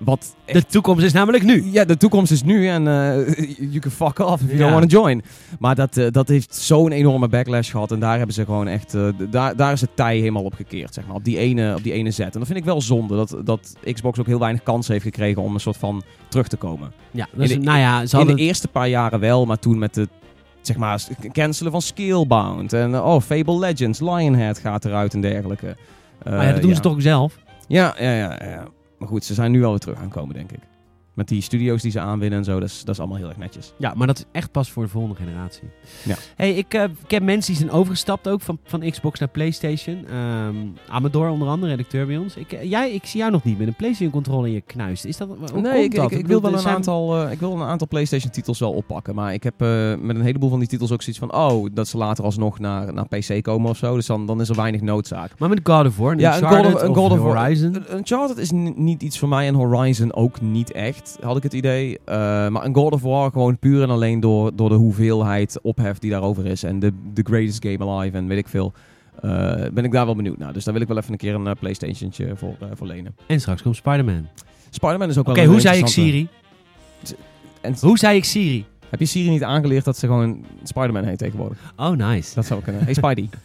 [0.00, 1.64] Wat de toekomst is namelijk nu.
[1.72, 3.26] Ja, de toekomst is nu en eh,
[3.58, 4.58] you can fuck off if you Ja.
[4.58, 5.22] don't want to join.
[5.58, 7.92] Maar dat, eh, dat heeft zo'n enorme backlash gehad.
[7.92, 10.94] En daar hebben ze gewoon echt, eh, daar, daar is het tij helemaal op gekeerd,
[10.94, 11.16] zeg maar.
[11.16, 12.32] Op die ene, op die ene zet.
[12.32, 15.42] En dat vind ik wel zonde, dat, dat Xbox ook heel weinig kans heeft gekregen
[15.42, 16.92] om een soort van terug te komen.
[17.10, 19.78] Ja, dus, In de- nou ja, ze In de eerste paar jaren wel, maar toen
[19.78, 20.08] met de,
[20.60, 22.72] zeg maar, cancelen van Skillbound.
[22.72, 25.76] En oh, Fable Legends, Lionhead gaat eruit en dergelijke.
[26.24, 26.76] Maar ja, dat doen ja.
[26.76, 27.38] ze toch ook zelf?
[27.68, 28.64] Ja, ja, ja, ja.
[28.98, 30.60] Maar goed, ze zijn nu alweer terug aankomen, denk ik.
[31.16, 33.36] Met die studio's die ze aanwinnen en zo, dat is, dat is allemaal heel erg
[33.36, 33.72] netjes.
[33.78, 35.68] Ja, maar dat is echt pas voor de volgende generatie.
[36.04, 36.16] Ja.
[36.36, 40.14] Hey, ik uh, ken mensen die zijn overgestapt ook van, van Xbox naar PlayStation.
[40.16, 42.36] Um, Amador onder andere, redacteur bij ons.
[42.36, 45.04] Ik, uh, jij, ik zie jou nog niet met een PlayStation controller in je knuist.
[45.04, 46.10] Is dat, hoe nee, ik, dat?
[46.10, 48.72] ik, ik wil wel een zijn- aantal, uh, ik wil een aantal PlayStation titels wel
[48.72, 49.14] oppakken.
[49.14, 51.88] Maar ik heb uh, met een heleboel van die titels ook zoiets van, oh, dat
[51.88, 53.94] ze later alsnog naar, naar PC komen of zo.
[53.94, 55.38] Dus dan, dan is er weinig noodzaak.
[55.38, 57.18] Maar met God of War, een Ja, een God of- een God of.
[57.18, 57.76] Horizon.
[57.92, 61.90] Uncharted is niet iets voor mij en Horizon ook niet echt, had ik het idee.
[61.90, 62.14] Uh,
[62.48, 66.10] maar een God of War gewoon puur en alleen door, door de hoeveelheid ophef die
[66.10, 66.62] daarover is.
[66.62, 68.72] En de, de greatest game alive en weet ik veel.
[69.24, 70.52] Uh, ben ik daar wel benieuwd naar.
[70.52, 73.16] Dus daar wil ik wel even een keer een uh, PlayStationtje voor, voor lenen.
[73.26, 74.28] En straks komt Spider-Man.
[74.70, 76.28] Spider-Man is ook Oké, wel een hoe zei ik Siri?
[77.60, 78.64] En Hoe zei ik Siri?
[78.90, 81.72] heb je Siri niet aangeleerd dat ze gewoon Spider-Man heet tegenwoordig?
[81.76, 82.34] Oh, nice.
[82.34, 82.84] Dat zou kunnen.
[82.84, 83.28] Hey Spidey.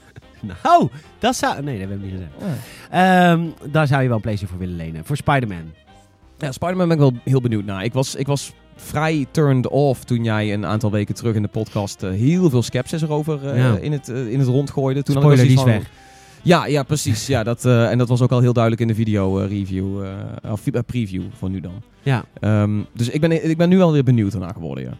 [0.63, 1.63] Nou, dat zou...
[1.63, 2.57] Nee, dat hebben we niet gezegd.
[2.89, 5.05] Ehm, daar zou je wel een PlayStation voor willen lenen.
[5.05, 5.71] Voor Spider-Man.
[6.41, 7.83] Ja, Spider-Man ben ik wel heel benieuwd naar.
[7.83, 11.47] Ik was, ik was vrij turned off toen jij een aantal weken terug in de
[11.47, 13.77] podcast eh, heel veel sceptisch erover eh, Ja.
[13.77, 15.03] in, het, eh, in het rondgooide.
[15.03, 15.89] Toen had Spoiler, die is weg.
[16.43, 17.27] Ja, ja, precies.
[17.27, 20.05] Ja, dat, en dat was ook al heel duidelijk in de video review,
[20.51, 21.81] of preview van nu dan.
[22.01, 22.25] Ja.
[22.39, 24.97] Ehm, dus ik ben, ik ben nu alweer benieuwd ernaar geworden, ja.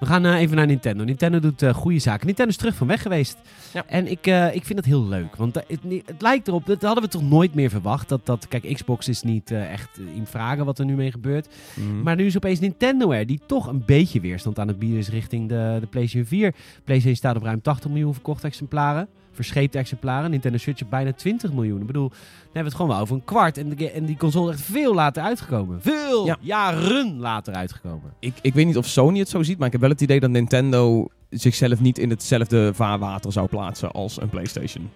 [0.00, 1.04] We gaan eh, even naar Nintendo.
[1.04, 2.26] Nintendo doet eh, goede zaken.
[2.26, 3.38] Nintendo is terug van weg geweest.
[3.72, 3.84] Ja.
[3.86, 5.36] En ik, eh, ik vind dat heel leuk.
[5.36, 8.08] Want het, het lijkt erop, dat hadden we toch nooit meer verwacht.
[8.08, 11.48] Dat, dat, kijk, Xbox is niet echt in vragen wat er nu mee gebeurt.
[11.74, 12.02] Mhm.
[12.02, 15.08] Maar nu is opeens Nintendo er, die toch een beetje weerstand aan het bieden is
[15.08, 16.54] richting de, de PlayStation 4.
[16.84, 19.08] PlayStation staat op ruim 80 miljoen verkochte exemplaren.
[19.44, 20.30] Verscheepte exemplaren.
[20.30, 21.80] Nintendo Switch op bijna 20 miljoen.
[21.80, 23.58] Ik bedoel, dan hebben we het gewoon wel over een kwart.
[23.58, 25.80] En, de, ga- en die console echt veel later uitgekomen.
[25.82, 26.36] Veel Ja.
[26.40, 28.12] jaren later uitgekomen.
[28.18, 30.20] ik, ik weet niet of Sony het zo ziet, maar ik heb wel het idee
[30.20, 34.90] dat Nintendo zichzelf niet in hetzelfde vaarwater zou plaatsen als een PlayStation.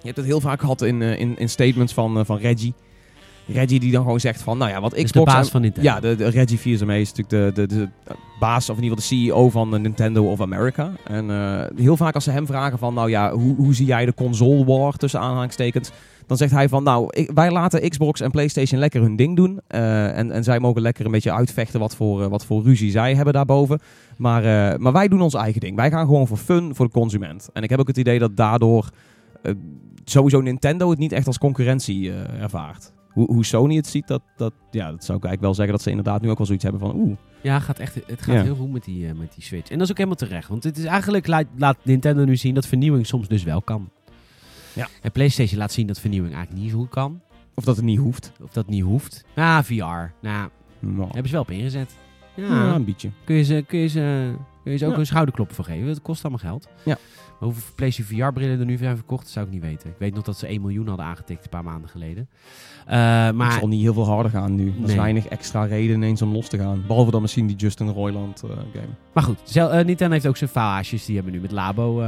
[0.00, 2.74] Je hebt het heel vaak gehad in, eh, in, in statements van, eh, van Reggie.
[3.46, 5.32] Reggie die dan gewoon zegt van, nou ja, wat Dus de Xbox...
[5.32, 5.88] baas van Nintendo.
[5.90, 7.88] Ja, de, de Reggie Fils-Aimé is natuurlijk de, de, de
[8.40, 10.92] baas, of in ieder geval de CEO van Nintendo of America.
[11.04, 14.04] En eh, heel vaak als ze hem vragen van, nou ja, hoe, hoe zie jij
[14.06, 15.90] de console war tussen aanhalingstekens?
[16.26, 19.60] Dan zegt hij van, nou, ik- wij laten Xbox en PlayStation lekker hun ding doen.
[19.66, 22.90] Eh, en, en zij mogen lekker een beetje uitvechten wat voor, eh, wat voor ruzie
[22.90, 23.80] zij hebben daarboven.
[24.16, 24.42] Maar,
[24.80, 25.76] maar wij doen ons eigen ding.
[25.76, 27.48] Wij gaan gewoon voor fun, voor de consument.
[27.52, 28.90] En ik heb ook het idee dat daardoor
[30.04, 32.92] sowieso Nintendo het niet echt als concurrentie ervaart.
[33.12, 35.82] Hoe, hoe Sony het ziet, dat, dat, ja, dat zou ik eigenlijk wel zeggen dat
[35.82, 37.16] ze inderdaad nu ook wel zoiets hebben van oeh.
[37.40, 38.42] Ja, gaat echt, het gaat Ja.
[38.42, 39.70] heel goed met die, eh, met die Switch.
[39.70, 40.48] En dat is ook helemaal terecht.
[40.48, 43.90] Want het is eigenlijk laat, laat Nintendo nu zien dat vernieuwing soms dus wel kan.
[44.72, 44.88] Ja.
[45.02, 47.20] En PlayStation laat zien dat vernieuwing eigenlijk niet zo goed kan.
[47.54, 48.32] Of dat het niet hoeft.
[48.42, 49.24] Of dat niet hoeft.
[49.34, 49.72] Ja, VR.
[49.74, 50.48] Nou,
[50.78, 51.94] Nou, hebben ze wel op ingezet.
[52.36, 53.10] Ja, Ja, een beetje.
[53.24, 54.98] kun je ze, kun je ze, kun je ze ook Ja.
[54.98, 55.88] een schouderklopper voor geven.
[55.88, 56.68] Het kost allemaal geld.
[56.84, 56.98] Ja.
[57.40, 59.88] Maar hoeveel PlayStation VR-brillen er nu zijn verkocht, dat zou ik niet weten.
[59.90, 62.28] Ik weet nog dat ze 1 miljoen hadden aangetikt een paar maanden geleden.
[62.86, 62.94] Eh,
[63.30, 64.72] Maar het zal niet heel veel harder gaan nu.
[64.82, 66.84] Er is weinig extra reden ineens om los te gaan.
[66.86, 68.86] Behalve dan misschien die Justin Roiland eh, game.
[69.14, 71.04] Maar goed, zel- eh, Nintendo heeft ook zijn faasjes.
[71.04, 72.02] Die hebben nu met Labo.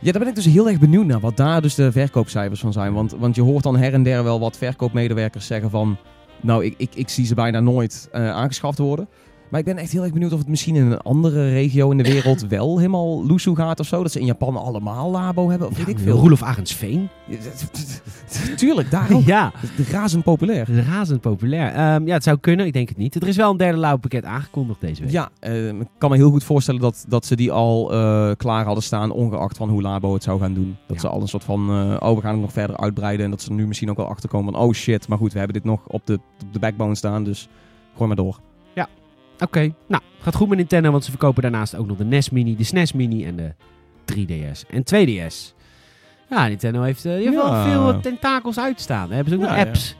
[0.00, 1.20] Ja, daar ben ik dus heel erg benieuwd naar.
[1.20, 2.92] Wat daar dus de verkoopcijfers van zijn.
[2.92, 5.96] Want, want je hoort dan her en der wel wat verkoopmedewerkers zeggen van...
[6.40, 9.08] Nou, ik, ik, ik zie ze bijna nooit aangeschaft worden.
[9.50, 11.96] Maar ik ben echt heel erg benieuwd of het misschien in een andere regio in
[11.96, 14.02] de wereld wel helemaal loesoe gaat of zo.
[14.02, 15.68] Dat ze in Japan allemaal labo hebben.
[15.68, 16.18] Of weet ik veel.
[16.18, 17.08] Roelof Arendsveen.
[18.56, 19.22] Tuurlijk, daar ook.
[19.24, 19.52] ja,
[19.90, 20.84] Razend populair.
[20.88, 21.72] razend populair.
[21.72, 22.66] Ehm, ja, het zou kunnen.
[22.66, 23.14] Ik denk het niet.
[23.14, 25.10] Er is wel een derde Labo-pakket aangekondigd deze week.
[25.12, 28.64] Ja, eh, ik kan me heel goed voorstellen dat, dat ze die al eh, klaar
[28.64, 30.76] hadden staan, ongeacht van hoe Labo het zou gaan doen.
[30.86, 31.02] Dat Ja.
[31.02, 33.42] ze al een soort van, eh, oh we gaan het nog verder uitbreiden en dat
[33.42, 35.64] ze nu misschien ook wel achter komen van, oh shit, maar goed, we hebben dit
[35.64, 37.48] nog op de, op de backbone staan, dus
[37.96, 38.38] gooi maar door.
[39.40, 42.56] Oké, nou, gaat goed met Nintendo, want ze verkopen daarnaast ook nog de NES Mini,
[42.56, 43.52] de SNES Mini en de
[44.04, 45.54] 3DS en 2DS.
[46.30, 47.64] Ja, Nintendo heeft, eh, die heeft wel Ja.
[47.64, 49.10] veel eh, tentakels uitstaan.
[49.10, 49.96] Hebben ze ook nog apps?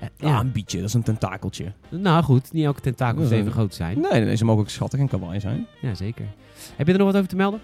[0.00, 0.08] Ja.
[0.16, 1.72] Ja, een beetje, dat is een tentakeltje.
[1.88, 4.00] Nou goed, niet elke tentakel moet even groot zijn.
[4.00, 5.66] Nee, nee, ze mogen ook schattig en kawaii zijn.
[5.80, 6.24] Ja, zeker.
[6.76, 7.60] Heb je er nog wat over te melden?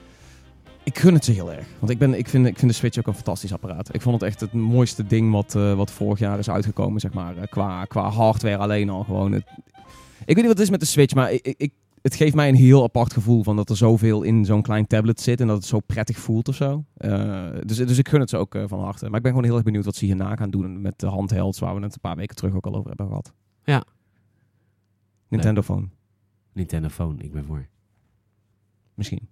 [0.82, 1.66] Ik gun het ze heel erg.
[1.78, 3.94] Want ik, ben, ik, vind, ik vind de Switch ook een fantastisch apparaat.
[3.94, 7.12] Ik vond het echt het mooiste ding wat, eh, wat vorig jaar is uitgekomen, zeg
[7.12, 7.36] maar.
[7.36, 9.32] eh, qua, qua hardware alleen al gewoon.
[9.32, 9.44] Het,
[10.28, 12.48] ik weet niet wat het is met de Switch, maar ik, ik, het geeft mij
[12.48, 15.56] een heel apart gevoel van dat er zoveel in zo'n klein tablet zit en dat
[15.56, 16.84] het zo prettig voelt of zo.
[16.94, 19.06] Eh, dus, dus ik gun het ze ook eh, van harte.
[19.06, 21.58] Maar ik ben gewoon heel erg benieuwd wat ze hierna gaan doen met de handhelds
[21.58, 23.32] waar we het een paar weken terug ook al over hebben gehad.
[23.64, 23.84] Ja.
[25.28, 25.88] Nintendo Phone,
[26.52, 27.68] Nintendo Phone, ik ben voor.
[28.94, 29.28] misschien.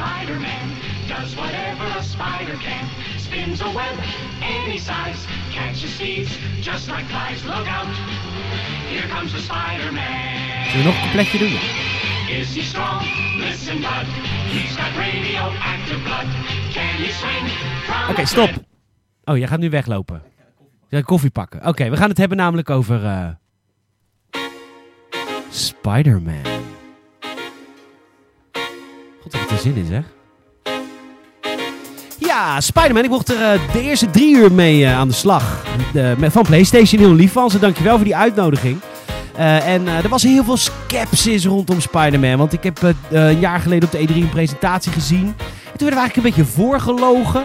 [0.00, 0.66] Spider-Man,
[1.08, 2.84] does whatever a spider can.
[3.18, 3.96] Spins a web
[4.40, 5.20] any size,
[5.52, 6.32] catches thieves
[6.62, 7.44] just like flies.
[7.44, 7.86] Look out,
[8.88, 10.64] here comes the Spider-Man.
[10.70, 11.52] Zullen we nog een completje doen?
[12.38, 13.02] Is he strong?
[13.38, 14.06] Listen, bud,
[14.52, 16.26] he's got radioactive blood.
[16.72, 17.48] Can he swing
[17.84, 18.50] from Oké, a stop.
[19.24, 20.22] Oh, jij gaat nu weglopen.
[20.88, 21.66] Ja, koffie pakken.
[21.66, 23.04] Oké, we gaan het hebben namelijk over...
[23.04, 23.28] eh,
[25.50, 26.49] Spider-Man.
[29.22, 30.04] God, wat er zin in, zeg.
[32.18, 33.04] Ja, Spider-Man.
[33.04, 35.64] Ik mocht er eh, de eerste drie uur mee eh, aan de slag.
[36.20, 37.00] Van PlayStation.
[37.00, 37.58] Heel lief van ze.
[37.58, 38.80] Dankjewel voor die uitnodiging.
[39.36, 42.36] Eh, en er was heel veel sceptisch rondom Spider-Man.
[42.36, 42.78] Want ik heb
[43.10, 45.26] een jaar geleden op de E3 een presentatie gezien.
[45.26, 47.40] En toen werden we eigenlijk een beetje voorgelogen.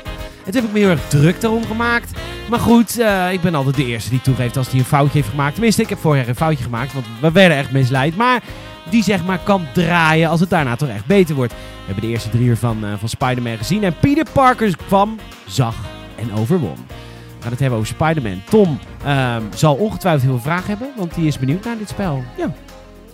[0.46, 2.20] En toen heb ik me heel erg druk daarom gemaakt.
[2.50, 3.00] Maar goed,
[3.32, 5.54] ik ben altijd de eerste die toegeeft als hij een foutje heeft gemaakt.
[5.54, 8.16] Tenminste, ik heb vorig jaar een foutje gemaakt, want we werden echt misleid.
[8.16, 8.42] Maar
[8.90, 11.54] die zeg maar kan draaien als het daarna toch echt beter wordt.
[11.54, 13.84] We hebben de eerste drie uur van, eh, van Spider-Man gezien.
[13.84, 15.76] En Peter Parker kwam, zag
[16.16, 16.76] en overwon.
[16.76, 18.42] We gaan het hebben over Spider-Man.
[18.50, 22.24] Tom ehm, zal ongetwijfeld heel veel vragen hebben, want die is benieuwd naar dit spel.
[22.38, 22.54] Ja.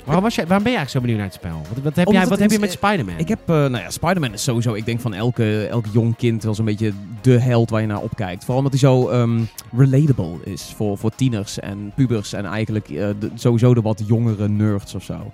[0.06, 1.74] Waarom, was jij, waarom ben je eigenlijk zo benieuwd naar het spel?
[1.76, 3.18] Wat, wat heb, Omdat jij, wat heb je met Spider-Man?
[3.18, 6.44] Ik heb, eh, nou ja, Spider-Man is sowieso, ik denk van elke, elk jong kind
[6.44, 8.40] wel zo'n beetje de held waar je naar opkijkt.
[8.46, 9.40] Vooral omdat hij zo ehm,
[9.78, 14.50] relatable is voor, voor tieners en pubers en eigenlijk eh, de- sowieso de wat jongere
[14.50, 15.32] nerds of zo.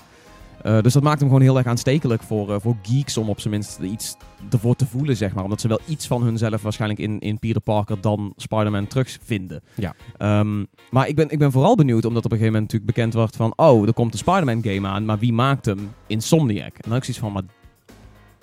[0.64, 3.40] Eh, dus dat maakt hem gewoon heel erg aanstekelijk voor, eh, voor geeks om op
[3.40, 4.16] zijn minst iets
[4.52, 5.44] ervoor te voelen, zeg maar.
[5.44, 9.62] Omdat ze wel iets van hunzelf waarschijnlijk in, in Peter Parker dan Spider-Man terugvinden.
[9.76, 9.96] Ja.
[10.18, 13.14] Ehm, maar ik ben, ik ben vooral benieuwd, omdat op een gegeven moment natuurlijk bekend
[13.14, 13.54] wordt van...
[13.56, 15.92] Oh, er komt een Spider-Man game aan, maar wie maakt hem?
[16.08, 16.74] Insomniac.
[16.74, 17.44] En dan heb ik zoiets van, maar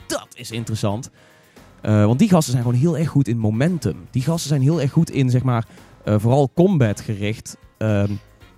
[0.07, 1.11] dat is interessant.
[1.81, 3.97] Eh, want die gasten zijn gewoon heel erg goed in momentum.
[4.11, 5.67] Die gasten zijn heel erg goed in, zeg maar,
[6.05, 7.57] vooral combat gericht.
[7.79, 8.13] ehm,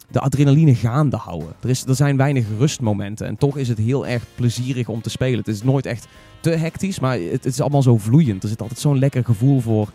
[0.09, 1.55] de adrenaline gaande houden.
[1.61, 3.27] Er, is, er zijn weinig rustmomenten.
[3.27, 5.39] En toch is het heel erg plezierig om te spelen.
[5.39, 6.07] Het is nooit echt
[6.41, 8.43] te hectisch, maar het, het is allemaal zo vloeiend.
[8.43, 9.89] Er zit altijd zo'n lekker gevoel voor,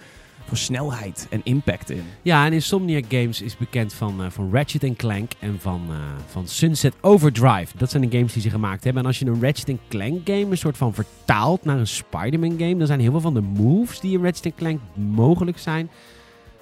[0.47, 2.03] voor snelheid en impact in.
[2.21, 5.95] Ja, en Insomniac Games is bekend van, eh, van Ratchet Clank en van, eh,
[6.27, 7.77] van Sunset Overdrive.
[7.77, 9.01] Dat zijn de games die ze gemaakt hebben.
[9.01, 12.77] En als je een Ratchet Clank game een soort van vertaalt naar een Spider-Man game,
[12.77, 15.89] dan zijn heel veel van de moves die in Ratchet Clank mogelijk zijn,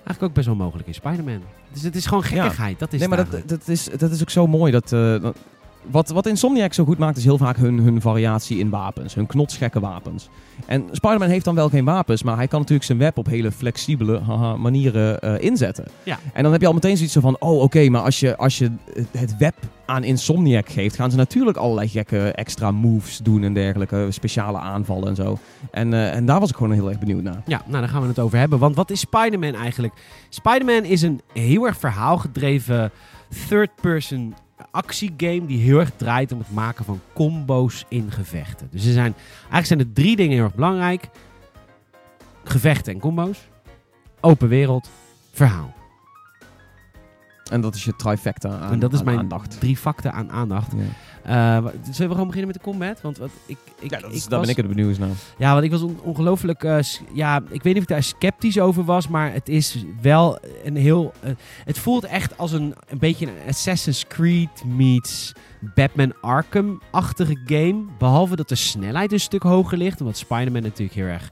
[0.09, 1.41] eigenlijk ook best wel mogelijk in Spider-Man.
[1.73, 2.79] Dus het is gewoon gekkigheid.
[2.79, 4.71] Dat is nee, maar dat, dat, is, dat is ook zo mooi.
[4.71, 5.37] Dat, eh, dat-
[5.81, 9.13] wat, wat Insomniac zo goed maakt, is heel vaak hun, hun variatie in wapens.
[9.13, 10.29] Hun knotsgekke wapens.
[10.65, 13.51] En Spider-Man heeft dan wel geen wapens, maar hij kan natuurlijk zijn web op hele
[13.51, 15.85] flexibele haha, manieren eh, inzetten.
[16.03, 16.19] Ja.
[16.33, 18.71] En dan heb je al meteen zoiets van, oh oké, maar als je, als je
[19.11, 24.07] het web aan Insomniac geeft, gaan ze natuurlijk allerlei gekke extra moves doen en dergelijke,
[24.09, 25.37] speciale aanvallen en zo.
[25.71, 27.41] En, eh, en daar was ik gewoon heel erg benieuwd naar.
[27.45, 28.59] Ja, nou daar gaan we het over hebben.
[28.59, 29.93] Want wat is Spider-Man eigenlijk?
[30.29, 32.91] Spider-Man is een heel erg verhaalgedreven
[33.47, 34.33] third-person
[34.71, 38.67] actiegame die heel erg draait om het maken van combo's in gevechten.
[38.71, 41.09] Dus er zijn, eigenlijk zijn er drie dingen heel erg belangrijk.
[42.43, 43.47] Gevechten en combo's.
[44.19, 44.89] Open wereld.
[45.31, 45.78] Verhaal.
[47.49, 49.59] En dat is je trifecta aan, en dat is aan mijn aandacht.
[49.59, 50.71] drie facten aan aandacht.
[50.75, 50.83] Ja.
[51.23, 53.01] Eh, zullen we gewoon beginnen met de combat?
[53.01, 55.09] Want wat, ik, ik, Ja, dat is, ik daar was- ben ik het benieuwd naar.
[55.37, 56.63] Ja, want ik was on- ongelooflijk...
[56.63, 56.77] eh,
[57.13, 60.75] ja, ik weet niet of ik daar sceptisch over was, maar het is wel een
[60.75, 61.13] heel...
[61.21, 61.31] eh,
[61.65, 65.31] het voelt echt als een, een beetje een Assassin's Creed meets
[65.75, 67.83] Batman Arkham-achtige game.
[67.97, 71.29] Behalve dat de snelheid een stuk hoger ligt, omdat Spider-Man natuurlijk heel erg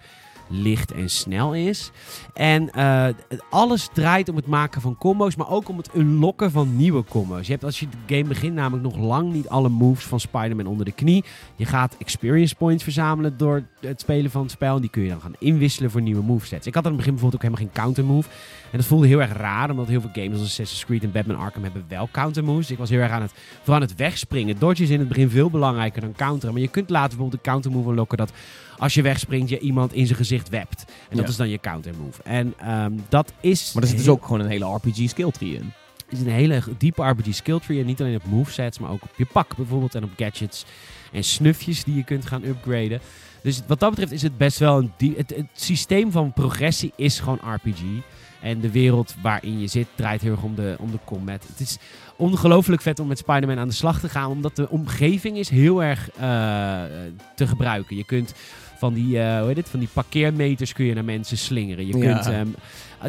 [0.49, 1.91] licht en snel is.
[2.33, 3.07] En eh,
[3.49, 7.45] alles draait om het maken van combo's, maar ook om het unlocken van nieuwe combo's.
[7.45, 10.65] Je hebt als je de game begint namelijk nog lang niet alle moves van Spider-Man
[10.65, 11.23] onder de knie.
[11.55, 14.75] Je gaat experience points verzamelen door het spelen van het spel.
[14.75, 16.67] En die kun je dan gaan inwisselen voor nieuwe movesets.
[16.67, 18.29] Ik had aan het begin bijvoorbeeld ook helemaal geen counter move.
[18.71, 21.37] En dat voelde heel erg raar, omdat heel veel games als Assassin's Creed en Batman
[21.37, 22.71] Arkham hebben wel counter moves.
[22.71, 23.33] Ik was heel erg aan het,
[23.65, 24.59] aan het wegspringen.
[24.59, 26.53] Dodge is in het begin veel belangrijker dan counteren.
[26.53, 28.31] Maar je kunt later bijvoorbeeld een counter move unlocken dat
[28.77, 30.85] als je wegspringt je iemand in zijn gezicht wept.
[31.09, 31.31] En dat Ja.
[31.31, 32.23] is dan je counter move.
[32.23, 33.71] En ehm, dat is...
[33.73, 35.71] Maar er zit dus ook gewoon een hele RPG skill tree in.
[36.09, 37.79] is een hele diepe RPG skill tree.
[37.79, 39.95] En niet alleen op movesets, maar ook op je pak bijvoorbeeld.
[39.95, 40.65] En op gadgets
[41.11, 42.99] en snufjes die je kunt gaan upgraden.
[43.41, 44.91] Dus wat dat betreft is het best wel een...
[44.97, 47.81] die- het, het systeem van progressie is gewoon RPG.
[48.41, 51.45] En de wereld waarin je zit draait heel erg om de, om de combat.
[51.47, 51.77] Het is
[52.15, 54.29] ongelooflijk vet om met Spider-Man aan de slag te gaan.
[54.29, 56.19] Omdat de omgeving is heel erg eh,
[57.35, 57.95] te gebruiken.
[57.95, 58.33] Je kunt
[58.77, 61.87] van die, eh, hoe heet het, van die parkeermeters kun je naar mensen slingeren.
[61.87, 62.13] Je Ja.
[62.13, 62.25] kunt...
[62.35, 62.47] ehm,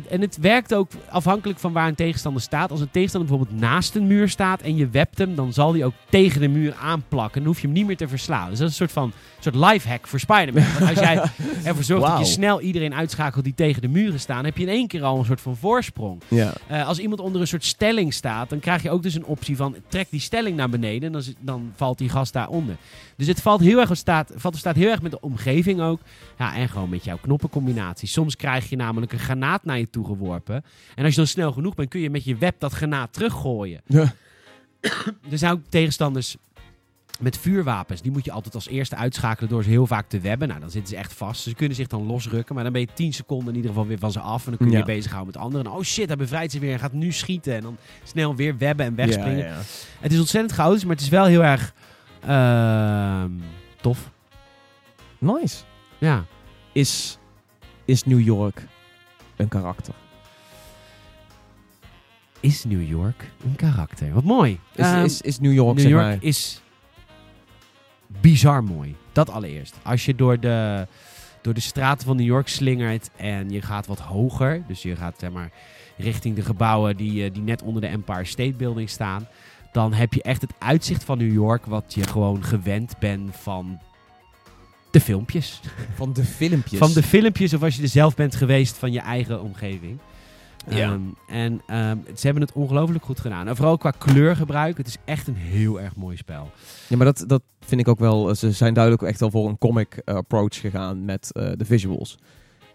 [0.08, 2.70] en het werkt ook afhankelijk van waar een tegenstander staat.
[2.70, 5.84] Als een tegenstander bijvoorbeeld naast een muur staat en je wept hem, dan zal hij
[5.84, 7.40] ook tegen de muur aanplakken.
[7.40, 8.50] Dan hoef je hem niet meer te verslaan.
[8.50, 10.64] Dus dat is een soort van soort lifehack voor Spider-Man.
[10.78, 11.22] Want als jij
[11.64, 14.68] ervoor zorgt dat je snel iedereen uitschakelt die tegen de muren staan, heb je in
[14.68, 16.22] één keer al een soort van voorsprong.
[16.28, 16.52] Ja.
[16.66, 19.56] Eh, als iemand onder een soort stelling staat, dan krijg je ook dus een optie
[19.56, 22.76] van trek die stelling naar beneden en dan, dan valt die gast daaronder.
[23.16, 25.80] Dus het valt heel erg op staat, valt op staat heel erg met de omgeving
[25.80, 26.00] ook.
[26.38, 28.08] Ja, en gewoon met jouw knoppencombinatie.
[28.08, 30.64] Soms krijg je namelijk een granaat naar je toe geworpen.
[30.94, 33.80] En als je dan snel genoeg bent, kun je met je web dat granaat teruggooien.
[33.86, 34.12] Ja.
[35.30, 36.36] Er zijn ook tegenstanders
[37.20, 38.02] met vuurwapens.
[38.02, 40.48] Die moet je altijd als eerste uitschakelen door ze heel vaak te webben.
[40.48, 41.42] Nou, dan zitten ze echt vast.
[41.42, 42.54] Ze kunnen zich dan losrukken.
[42.54, 44.44] Maar dan ben je 10 seconden in ieder geval weer van ze af.
[44.44, 44.78] En dan kun je Ja.
[44.78, 45.66] je bezighouden met anderen.
[45.66, 47.54] En, oh shit, hij bevrijdt ze weer en gaat nu schieten.
[47.54, 49.38] En dan snel weer webben en wegspringen.
[49.38, 49.60] Ja, ja.
[50.00, 51.74] Het is ontzettend chaotisch, maar het is wel heel erg
[52.20, 53.30] ehm,
[53.80, 54.10] tof.
[55.18, 55.56] Nice.
[55.98, 56.24] Ja.
[56.72, 57.18] Is,
[57.84, 58.62] is New York
[59.38, 59.94] een karakter?
[62.40, 64.12] Is New York een karakter?
[64.12, 64.60] Wat mooi.
[64.74, 66.16] Is, Ehm, is, is New York, New zeg York maar...
[66.20, 66.60] is
[68.06, 68.96] bizar mooi.
[69.12, 69.74] Dat allereerst.
[69.82, 70.86] Als je door de,
[71.42, 74.62] door de straten van New York slingert en je gaat wat hoger.
[74.66, 75.50] Dus je gaat zeg maar,
[75.96, 79.28] richting de gebouwen die, eh, die net onder de Empire State Building staan.
[79.72, 83.78] Dan heb je echt het uitzicht van New York wat je gewoon gewend bent van
[84.90, 85.60] de filmpjes.
[85.94, 86.78] Van de filmpjes.
[86.78, 89.98] Van de filmpjes of als je er zelf bent geweest van je eigen omgeving.
[90.68, 90.92] Ja.
[90.92, 93.48] Ehm, en ehm, ze hebben het ongelooflijk goed gedaan.
[93.48, 94.76] En vooral qua kleurgebruik.
[94.76, 96.50] Het is echt een heel erg mooi spel.
[96.88, 98.34] Ja, maar dat, dat vind ik ook wel...
[98.34, 102.18] Ze zijn duidelijk echt wel voor een comic eh, approach gegaan met eh, de visuals.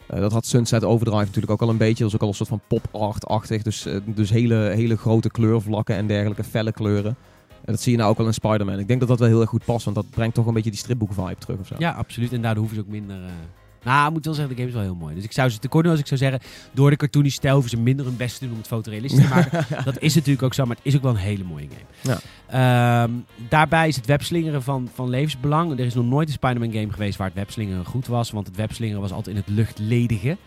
[0.07, 2.03] Eh, dat had Sunset Overdrive natuurlijk ook al een beetje.
[2.03, 3.61] Dat is ook al een soort van pop-art-achtig.
[3.61, 7.15] Dus, eh, dus hele, hele grote kleurvlakken en dergelijke, felle kleuren.
[7.65, 8.79] En dat zie je nou ook al in Spider-Man.
[8.79, 10.69] Ik denk dat dat wel heel erg goed past, want dat brengt toch een beetje
[10.69, 11.75] die stripboek-vibe terug of zo.
[11.77, 12.33] Ja, absoluut.
[12.33, 13.15] En daardoor hoeven ze ook minder...
[13.15, 13.29] eh,
[13.83, 15.15] Nou, ik moet wel zeggen, de game is wel heel mooi.
[15.15, 16.39] Dus ik zou ze tekort doen als ik zou zeggen...
[16.71, 19.27] door de cartoonisch stijl hoeven ze minder hun best te doen om het fotorealistisch te
[19.33, 19.65] maken.
[19.85, 21.67] dat is natuurlijk ook zo, maar het is ook wel een hele mooie
[22.03, 22.19] game.
[22.47, 23.11] Ehm,
[23.49, 25.71] daarbij is het webslingeren van, van levensbelang.
[25.71, 28.31] Er is nog nooit een Spider-Man game geweest waar het webslingeren goed was.
[28.31, 30.37] Want het webslingeren was altijd in het luchtledige.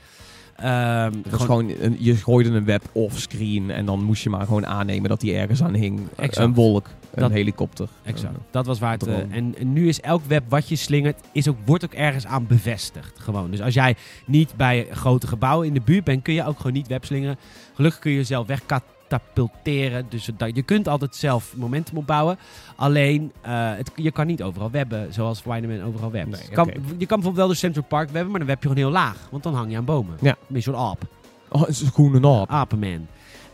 [0.57, 4.47] Ehm, Het was gewoon, een, je gooide een web offscreen en dan moest je maar
[4.47, 6.01] gewoon aannemen dat die ergens aan hing.
[6.17, 6.37] Exact.
[6.37, 7.89] Een wolk, een Dat- helikopter.
[8.03, 8.35] Exact.
[8.51, 9.01] Dat was waar het.
[9.01, 9.27] Drone.
[9.31, 12.47] en, en nu is elk web wat je slingert, is ook, wordt ook ergens aan
[12.47, 13.19] bevestigd.
[13.21, 13.51] Gewoon.
[13.51, 16.73] Dus als jij niet bij grote gebouwen in de buurt bent, kun je ook gewoon
[16.73, 17.37] niet webslingeren.
[17.75, 20.07] Gelukkig kun je jezelf wegkatapulteren.
[20.09, 22.39] Dus dat, je kunt altijd zelf momentum opbouwen.
[22.77, 26.31] Alleen, eh, het, je kan niet overal webben, zoals Spider-Man overal webt.
[26.31, 28.83] Nee, kan, je kan bijvoorbeeld wel de Central Park webben, maar dan web je gewoon
[28.85, 29.29] heel laag.
[29.31, 30.17] Want dan hang je aan bomen.
[30.21, 30.37] Ja.
[30.53, 31.03] Een soort aap.
[31.49, 32.51] Oh, het is gewoon een aap.
[32.51, 33.07] Apenman.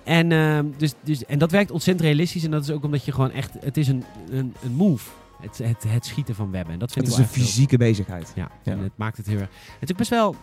[0.04, 2.44] En, ehm, dus, dus, en dat werkt ontzettend realistisch.
[2.44, 3.50] En dat is ook omdat je gewoon echt...
[3.60, 5.10] Het is een, een, een move.
[5.40, 6.72] Het, het, het schieten van webben.
[6.72, 8.32] En dat vind Het ik is een fysieke bezigheid.
[8.34, 8.72] Ja, Ja.
[8.72, 9.48] en het maakt het heel erg...
[9.78, 10.36] Het is ook best wel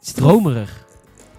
[0.00, 0.86] stromerig.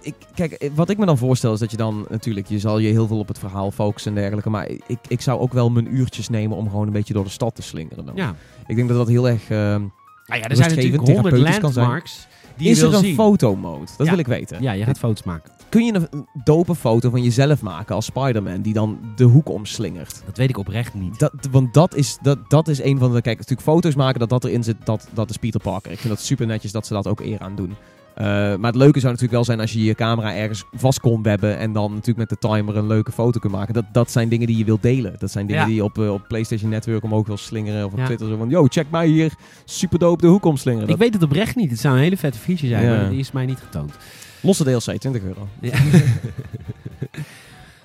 [0.01, 2.77] Ik, kijk, eh, wat ik me dan voorstel is dat je dan natuurlijk, je zal
[2.79, 4.49] je heel veel op het verhaal focussen en dergelijke.
[4.49, 7.29] Maar ik, ik zou ook wel mijn uurtjes nemen om gewoon een beetje door de
[7.29, 8.05] stad te slingeren.
[8.05, 8.15] Dan.
[8.15, 8.35] Ja.
[8.67, 9.41] Ik denk dat dat heel erg...
[9.49, 9.81] ehm,
[10.25, 11.85] Nou ja, er zijn natuurlijk honderd therapeutisch kan zijn.
[11.85, 12.27] landmarks
[12.59, 13.15] die is er een zien.
[13.15, 13.85] fotomode?
[13.97, 14.11] Dat Ja.
[14.11, 14.61] wil ik weten.
[14.61, 15.51] Ja, je gaat foto's maken.
[15.69, 19.49] Kun je een, een dope foto van jezelf maken als Spider-Man die dan de hoek
[19.49, 20.21] omslingert?
[20.25, 21.19] Dat weet ik oprecht niet.
[21.19, 23.21] Dat, want dat is, dat, dat is een van de...
[23.21, 25.91] Kijk, natuurlijk foto's maken dat dat erin zit, dat, dat is Peter Parker.
[25.91, 27.75] Ik vind dat super netjes dat ze dat ook eer aan doen.
[28.19, 31.23] Eh, maar het leuke zou natuurlijk wel zijn als je je camera ergens vast kon
[31.23, 33.73] webben en dan natuurlijk met de timer een leuke foto kunt maken.
[33.73, 35.15] Dat, dat zijn dingen die je wilt delen.
[35.19, 35.67] Dat zijn dingen Ja.
[35.67, 38.05] die je op, eh, op PlayStation Network omhoog wil slingeren of op Ja.
[38.05, 38.27] Twitter.
[38.27, 39.33] Zo van, yo, check mij hier,
[39.65, 40.83] super dope de hoek omslingeren.
[40.87, 41.69] Ik Dat- weet het oprecht niet.
[41.69, 42.95] Het zou een hele vette feature zijn, Ja.
[43.01, 43.93] maar die is mij niet getoond.
[44.41, 45.47] Losse DLC, 20 euro.
[45.61, 45.71] Ja.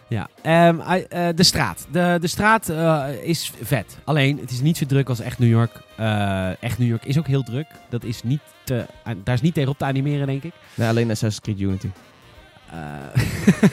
[0.08, 0.28] ja.
[0.42, 1.86] Ehm, eh, de straat.
[1.90, 3.98] De, de straat eh, is vet.
[4.04, 5.82] Alleen, het is niet zo druk als echt New York.
[5.96, 7.66] Eh, echt New York is ook heel druk.
[7.88, 8.86] Dat is niet te,
[9.24, 10.52] daar is niet tegen op te animeren, denk ik.
[10.74, 11.88] Nee, alleen Assassin's Creed Unity.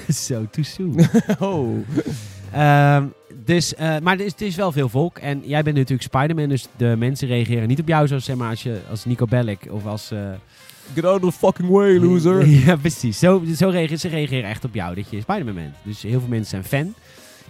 [0.13, 0.99] Zo, too soon.
[1.49, 1.77] oh.
[2.51, 3.05] Ehm,
[3.45, 5.17] dus, maar er is, het is wel veel volk.
[5.17, 8.49] En jij bent natuurlijk Spider-Man, dus de mensen reageren niet op jou zoals zeg maar,
[8.49, 10.11] als, je, als Nico Bellic of als...
[10.93, 12.47] Get out of the fucking way, loser.
[12.65, 13.19] Ja, precies.
[13.19, 15.73] Zo, zo ze reageren echt op jou, dat je Spider-Man bent.
[15.83, 16.93] Dus heel veel mensen zijn fan.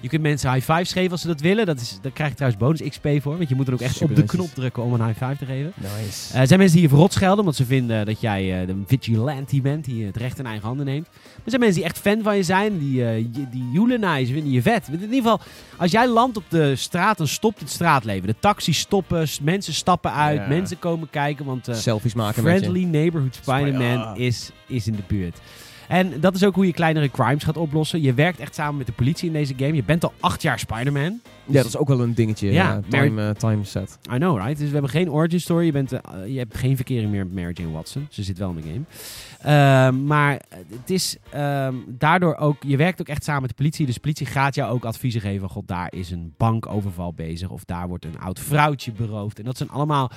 [0.02, 1.66] Je kunt mensen high fives geven als ze dat willen.
[1.66, 3.38] Dat is, daar krijg je trouwens bonus XP voor.
[3.38, 5.38] Want je moet dan ook echt Super op de knop drukken om een high five
[5.38, 5.74] te geven.
[5.76, 6.34] Nice.
[6.34, 8.76] Eh, er zijn mensen die je verrot schelden omdat ze vinden dat jij eh, de
[8.88, 9.86] vigilante bent.
[9.86, 11.08] Die het recht in eigen handen neemt.
[11.24, 12.78] Er zijn mensen die echt fan van je zijn.
[12.80, 14.88] Die, eh, je- die joelenizen, vinden je vet.
[14.88, 15.40] In ieder geval,
[15.78, 18.28] als jij landt op de straat, dan stopt het straatleven.
[18.28, 20.48] De taxis stoppen, mensen stappen uit, Ja.
[20.48, 21.46] mensen komen kijken.
[21.46, 24.14] Want eh, Selfies maken Friendly Neighborhood Spider-Man Ja.
[24.16, 25.38] is, is in de buurt.
[25.92, 28.02] En dat is ook hoe je kleinere crimes gaat oplossen.
[28.02, 29.74] Je werkt echt samen met de politie in deze game.
[29.74, 31.20] Je bent al acht jaar Spider-Man.
[31.46, 32.52] Ja, dat is ook wel een dingetje.
[32.52, 33.98] Ja, Ja, Mary- time, eh, time set.
[34.14, 34.58] I know, right?
[34.58, 35.66] Dus we hebben geen origin story.
[35.66, 38.08] Je, bent, eh, je hebt geen verkering meer met Mary Jane Watson.
[38.10, 38.84] Ze zit wel in de game.
[39.42, 40.42] Ehm, maar
[40.80, 42.64] het is ehm, daardoor ook...
[42.64, 43.86] Je werkt ook echt samen met de politie.
[43.86, 45.50] Dus de politie gaat jou ook adviezen geven.
[45.50, 47.50] God, daar is een bankoverval bezig.
[47.50, 49.40] Of daar wordt een oud vrouwtje beroofd.
[49.40, 50.12] En dat zijn allemaal...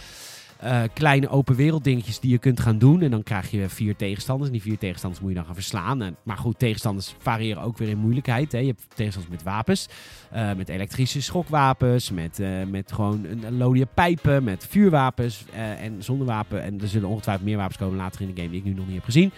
[0.65, 3.03] eh, kleine open wereld dingetjes die je kunt gaan doen.
[3.03, 4.47] En dan krijg je vier tegenstanders.
[4.47, 6.03] En die vier tegenstanders moet je dan gaan verslaan.
[6.03, 8.53] En, maar goed, tegenstanders variëren ook weer in moeilijkheid.
[8.53, 8.59] Hè.
[8.59, 9.89] Je hebt tegenstanders met wapens.
[10.31, 12.11] eh, met elektrische schokwapens.
[12.11, 14.45] Met, eh, met gewoon een, lodie pijpen.
[14.45, 15.45] Met vuurwapens.
[15.79, 16.63] en zonder wapen.
[16.63, 18.87] En er zullen ongetwijfeld meer wapens komen later in de game die ik nu nog
[18.87, 19.33] niet heb gezien.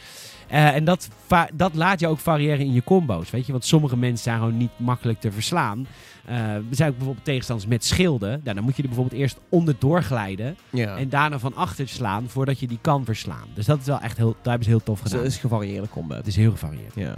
[0.48, 1.08] En dat,
[1.54, 3.30] dat laat je ook variëren in je combo's.
[3.30, 3.52] Weet je?
[3.52, 5.86] Want sommige mensen zijn gewoon niet makkelijk te verslaan.
[6.26, 8.40] Eh, er zijn ook bijvoorbeeld tegenstanders met schilden.
[8.44, 10.56] Nou, dan moet je er bijvoorbeeld eerst onderdoor glijden.
[10.70, 10.96] Ja.
[10.96, 13.48] En daarna van achter slaan voordat je die kan verslaan.
[13.54, 15.24] Dus dat is wel echt heel, daar hebben ze heel tof Dus gedaan.
[15.24, 16.16] het is gevarieerde combat.
[16.16, 16.94] Het is heel gevarieerd.
[16.94, 17.14] Ja.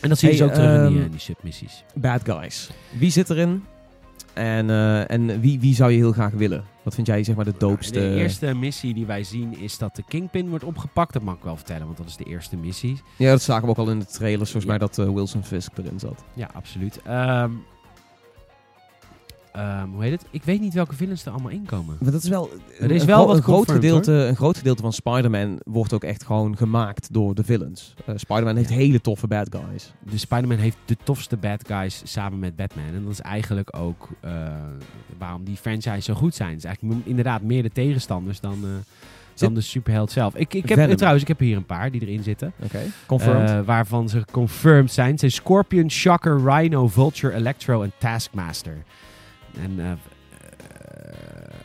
[0.00, 1.84] En dat zie je Hey, dus ook terug in die, ehm, eh, die submissies.
[1.94, 2.70] Bad guys.
[2.98, 3.64] Wie zit erin?
[4.34, 6.64] En, eh, en wie, wie zou je heel graag willen?
[6.82, 7.92] Wat vind jij zeg maar de doopste?
[7.92, 11.12] De eerste missie die wij zien is dat de Kingpin wordt opgepakt.
[11.12, 13.00] Dat mag ik wel vertellen, want dat is de eerste missie.
[13.16, 14.50] Ja, dat zagen we ook al in de trailers.
[14.50, 14.78] Volgens Ja.
[14.78, 16.24] mij dat eh, Wilson Fisk erin zat.
[16.34, 17.00] Ja, absoluut.
[17.04, 17.50] Ehm,
[19.52, 20.24] ehm, hoe heet het?
[20.30, 21.96] Ik weet niet welke villains er allemaal in komen.
[22.00, 24.82] Maar dat is wel, Er is een, wel wat een, groot gedeelte, een groot gedeelte
[24.82, 27.94] van Spider-Man wordt ook echt gewoon gemaakt door de villains.
[28.06, 29.92] Eh, Spider-Man heeft hele toffe bad guys.
[30.10, 32.84] De Spider-Man heeft de tofste bad guys samen met Batman.
[32.94, 34.32] En dat is eigenlijk ook eh,
[35.18, 36.48] waarom die franchise zo goed zijn.
[36.50, 38.70] Het is eigenlijk inderdaad meer de tegenstanders dan, eh,
[39.34, 40.34] dan de superheld zelf.
[40.34, 40.96] Ik, ik heb, Venom.
[40.96, 42.52] trouwens, ik heb hier een paar die erin zitten.
[42.62, 42.80] Oké.
[43.06, 43.50] Confirmed.
[43.50, 45.18] Eh, waarvan ze confirmed zijn.
[45.18, 48.76] Zijn Scorpion, Shocker, Rhino, Vulture, Electro en Taskmaster.
[49.62, 49.98] En, eh, eh,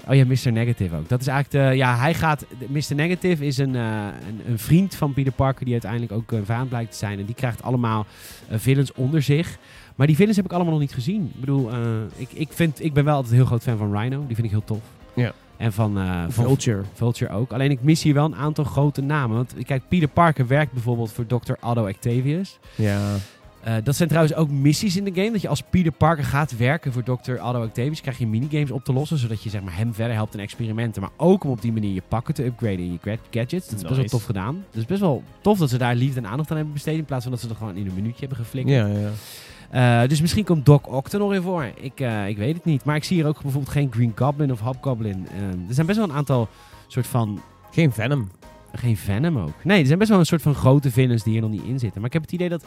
[0.10, 0.52] oh ja, Mr.
[0.52, 1.10] Negative ook.
[1.10, 2.96] Dat is eigenlijk de, ja, hij gaat, Mr.
[2.96, 6.70] Negative is een, eh, een, een vriend van Peter Parker die uiteindelijk ook een vijand
[6.70, 7.20] blijkt te zijn.
[7.20, 8.06] En die krijgt allemaal
[8.50, 9.58] villains onder zich.
[9.96, 11.32] Maar die villains heb ik allemaal nog niet gezien.
[11.34, 11.70] Ik bedoel,
[12.16, 14.18] ik, ik, vind, ik ben wel altijd een heel groot fan van Rhino.
[14.28, 14.82] Die vind ik heel tof.
[15.14, 15.34] Ja.
[15.58, 15.94] En van,
[16.30, 16.82] van Vulture.
[16.94, 17.52] Vulture ook.
[17.52, 19.36] Alleen ik mis hier wel een aantal grote namen.
[19.36, 21.54] Want kijk, Peter Parker werkt bijvoorbeeld voor Dr.
[21.62, 22.60] Otto Octavius.
[22.76, 23.16] Ja.
[23.64, 25.32] Eh, dat zijn trouwens ook missies in de game.
[25.32, 27.32] Dat je als Peter Parker gaat werken voor Dr.
[27.32, 29.18] Otto Octavius, krijg je minigames op te lossen.
[29.18, 31.02] Zodat je zeg maar, hem verder helpt in experimenten.
[31.02, 33.68] Maar ook om op die manier je pakken te upgraden in je gadgets.
[33.70, 34.64] Dat is best wel tof gedaan.
[34.68, 36.98] Het is best wel tof dat ze daar liefde en aandacht aan hebben besteed.
[36.98, 38.76] In plaats van dat ze er gewoon in een minuutje hebben geflikkerd.
[38.76, 39.12] Ja, ja.
[40.02, 41.72] Eh, dus misschien komt Doc Ock er nog in voor.
[41.76, 42.84] Ik, eh, ik weet het niet.
[42.84, 45.28] Maar ik zie hier ook bijvoorbeeld geen Green Goblin of Hobgoblin.
[45.68, 46.48] Er zijn best wel een aantal
[46.88, 47.42] soort van
[47.72, 48.30] Geen Venom.
[48.74, 49.64] geen Venom ook.
[49.64, 51.80] Nee, er zijn best wel een soort van grote villains die hier nog niet in
[51.80, 51.98] zitten.
[52.02, 52.66] Maar ik heb het idee dat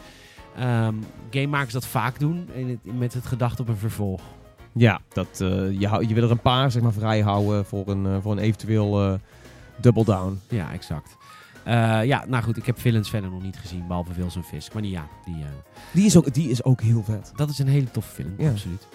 [0.57, 0.95] ehm
[1.29, 4.21] gamemakers dat vaak doen in het, met het gedachte op een vervolg.
[4.73, 8.05] Ja, dat, eh, je, je wil er een paar zeg maar, vrij houden voor een,
[8.05, 9.13] eh, voor een eventueel eh,
[9.81, 10.39] double down.
[10.49, 11.15] Ja, exact.
[12.03, 14.73] Ja, nou goed, ik heb villains verder nog niet gezien, behalve Wilson Fisk.
[14.73, 15.35] Maar die, ja, die,
[15.91, 17.31] Die is ook, die is ook heel vet.
[17.35, 18.49] dat is een hele toffe film, Ja.
[18.49, 18.87] absoluut.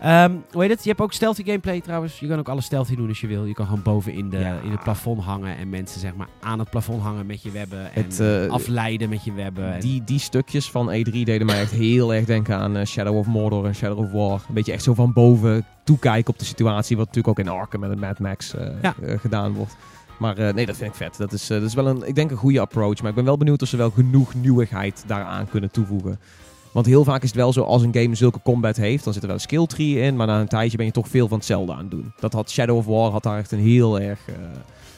[0.00, 0.82] Ehm, hoe heet het?
[0.82, 2.20] Je hebt ook stealthy gameplay trouwens.
[2.20, 3.44] Je kan ook alle stealthy doen als je wil.
[3.44, 4.58] Je kan gewoon boven in, de, Ja.
[4.64, 7.92] in het plafond hangen en mensen zeg maar aan het plafond hangen met je webben.
[7.94, 9.72] En Het, eh, afleiden met je webben.
[9.72, 13.16] En- Die, die stukjes van E3 deden mij echt heel erg denken aan eh, Shadow
[13.16, 14.32] of Mordor en Shadow of War.
[14.48, 16.96] Een beetje echt zo van boven toekijken op de situatie.
[16.96, 18.94] Wat natuurlijk ook in Arkham met het Mad Max eh, Ja.
[19.18, 19.76] gedaan wordt.
[20.18, 21.16] Maar nee, dat vind ik vet.
[21.16, 23.00] Dat is, dat is wel een, ik denk een goede approach.
[23.00, 26.18] Maar ik ben wel benieuwd of ze wel genoeg nieuwigheid daaraan kunnen toevoegen.
[26.72, 29.22] Want heel vaak is het wel zo, als een game zulke combat heeft, dan zit
[29.22, 30.16] er wel een skill tree in.
[30.16, 32.12] Maar na een tijdje ben je toch veel van hetzelfde aan het doen.
[32.20, 34.34] Dat had Shadow of War had daar echt een heel erg eh,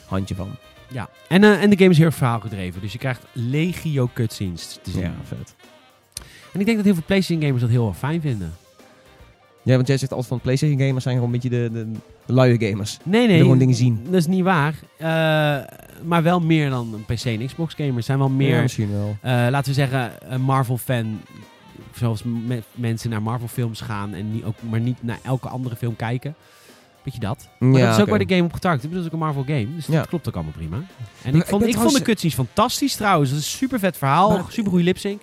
[0.05, 0.49] handje van.
[0.87, 1.09] Ja.
[1.27, 2.81] En, eh, en de game is heel verhaalgedreven.
[2.81, 5.01] Dus je krijgt legio cutscenes te zien.
[5.01, 5.55] Ja, vet.
[6.53, 8.53] En ik denk dat heel veel PlayStation gamers dat heel erg fijn vinden.
[9.63, 11.91] Ja, want jij zegt altijd van PlayStation gamers zijn gewoon een beetje de, de,
[12.25, 12.97] de luie gamers.
[13.03, 13.39] Nee, Die nee.
[13.41, 13.99] gewoon dingen zien.
[14.05, 14.75] Dat is niet waar.
[14.97, 15.07] Eh,
[16.03, 18.05] maar wel meer dan een PC en Xbox gamers.
[18.05, 19.17] Zijn wel meer, Ja, misschien wel.
[19.23, 21.21] laten we zeggen, een Marvel fan.
[21.95, 25.75] Zoals me- mensen naar Marvel films gaan en niet ook, maar niet naar elke andere
[25.75, 26.35] film kijken.
[27.03, 27.47] Weet je dat?
[27.59, 28.89] Maar ja, dat is ook waar de game op getarget is.
[28.89, 29.75] Dat is ook een Marvel game.
[29.75, 29.93] Dus Ja.
[29.97, 30.77] dat klopt ook allemaal prima.
[31.23, 33.29] En ik vond, ik vond de cutscenes fantastisch trouwens.
[33.29, 34.29] Dat is een super vet verhaal.
[34.29, 35.21] Maar- super goede lipsync.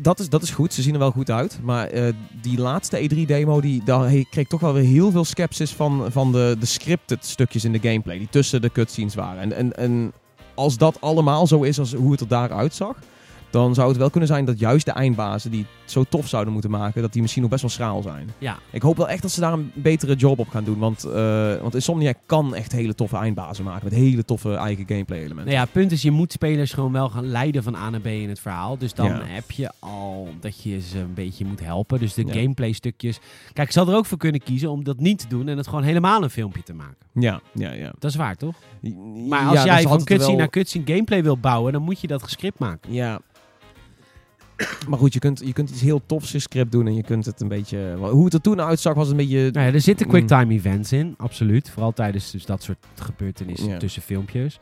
[0.00, 1.58] Dat, is, dat is goed, ze zien er wel goed uit.
[1.62, 5.72] Maar eh, die laatste E3-demo, die, daar kreeg ik toch wel weer heel veel sceptisch
[5.72, 8.18] van, van de, de scripted stukjes in de gameplay.
[8.18, 9.40] Die tussen de cutscenes waren.
[9.42, 10.12] En, en, en
[10.54, 12.96] als dat allemaal zo is als hoe het er daaruit zag...
[13.50, 16.70] dan zou het wel kunnen zijn dat juist de eindbazen die zo tof zouden moeten
[16.70, 17.02] maken...
[17.02, 18.30] dat die misschien nog best wel schraal zijn.
[18.38, 18.58] Ja.
[18.70, 20.78] Ik hoop wel echt dat ze daar een betere job op gaan doen.
[20.78, 23.84] Want, eh want Insomniac kan echt hele toffe eindbazen maken...
[23.84, 25.44] met hele toffe eigen gameplay elementen.
[25.44, 28.00] Nou ja, het punt is, je moet spelers gewoon wel gaan leiden van A naar
[28.00, 28.78] B in het verhaal.
[28.78, 29.20] Dus dan Ja.
[29.24, 31.98] heb je al dat je ze een beetje moet helpen.
[31.98, 32.32] Dus de Ja.
[32.32, 33.18] gameplay stukjes.
[33.52, 35.66] Kijk, ik zal er ook voor kunnen kiezen om dat niet te doen en het
[35.68, 36.96] gewoon helemaal een filmpje te maken.
[37.12, 37.92] Ja, ja, ja.
[37.98, 38.54] Dat is waar, toch?
[39.28, 42.06] Maar als dus jij van cutscene wel- naar cutscene gameplay wil bouwen, dan moet je
[42.06, 42.92] dat gescript maken.
[42.92, 43.20] Ja.
[44.88, 47.26] Maar goed, je kunt, je kunt iets heel tofs in script doen en je kunt
[47.26, 47.96] het een beetje...
[48.10, 49.50] Hoe het er toen uitzag was een beetje...
[49.52, 50.12] Nou ja, er zitten Mm.
[50.12, 51.70] quicktime events in, absoluut.
[51.70, 53.78] Vooral tijdens dus dat soort gebeurtenissen Ja.
[53.78, 54.58] tussen filmpjes.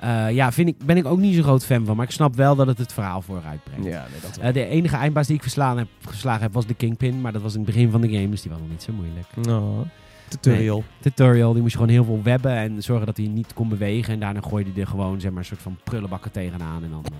[0.00, 1.96] Eh, ja, vind ik, ben ik ook niet zo groot fan van.
[1.96, 3.84] Maar ik snap wel dat het het verhaal vooruit brengt.
[3.86, 6.74] Ja, nee, dat Eh, de enige eindbaas die ik verslaan heb, geslagen heb was de
[6.74, 7.20] Kingpin.
[7.20, 8.92] Maar dat was in het begin van de game, dus die was nog niet zo
[8.92, 9.26] moeilijk.
[9.42, 9.86] Nou,
[10.28, 10.84] tutorial.
[11.00, 14.12] Tutorial, die moest je gewoon heel veel webben en zorgen dat hij niet kon bewegen.
[14.14, 16.82] En daarna gooide hij er gewoon zeg maar, een soort van prullenbakken tegenaan.
[16.84, 17.12] En dan, eh,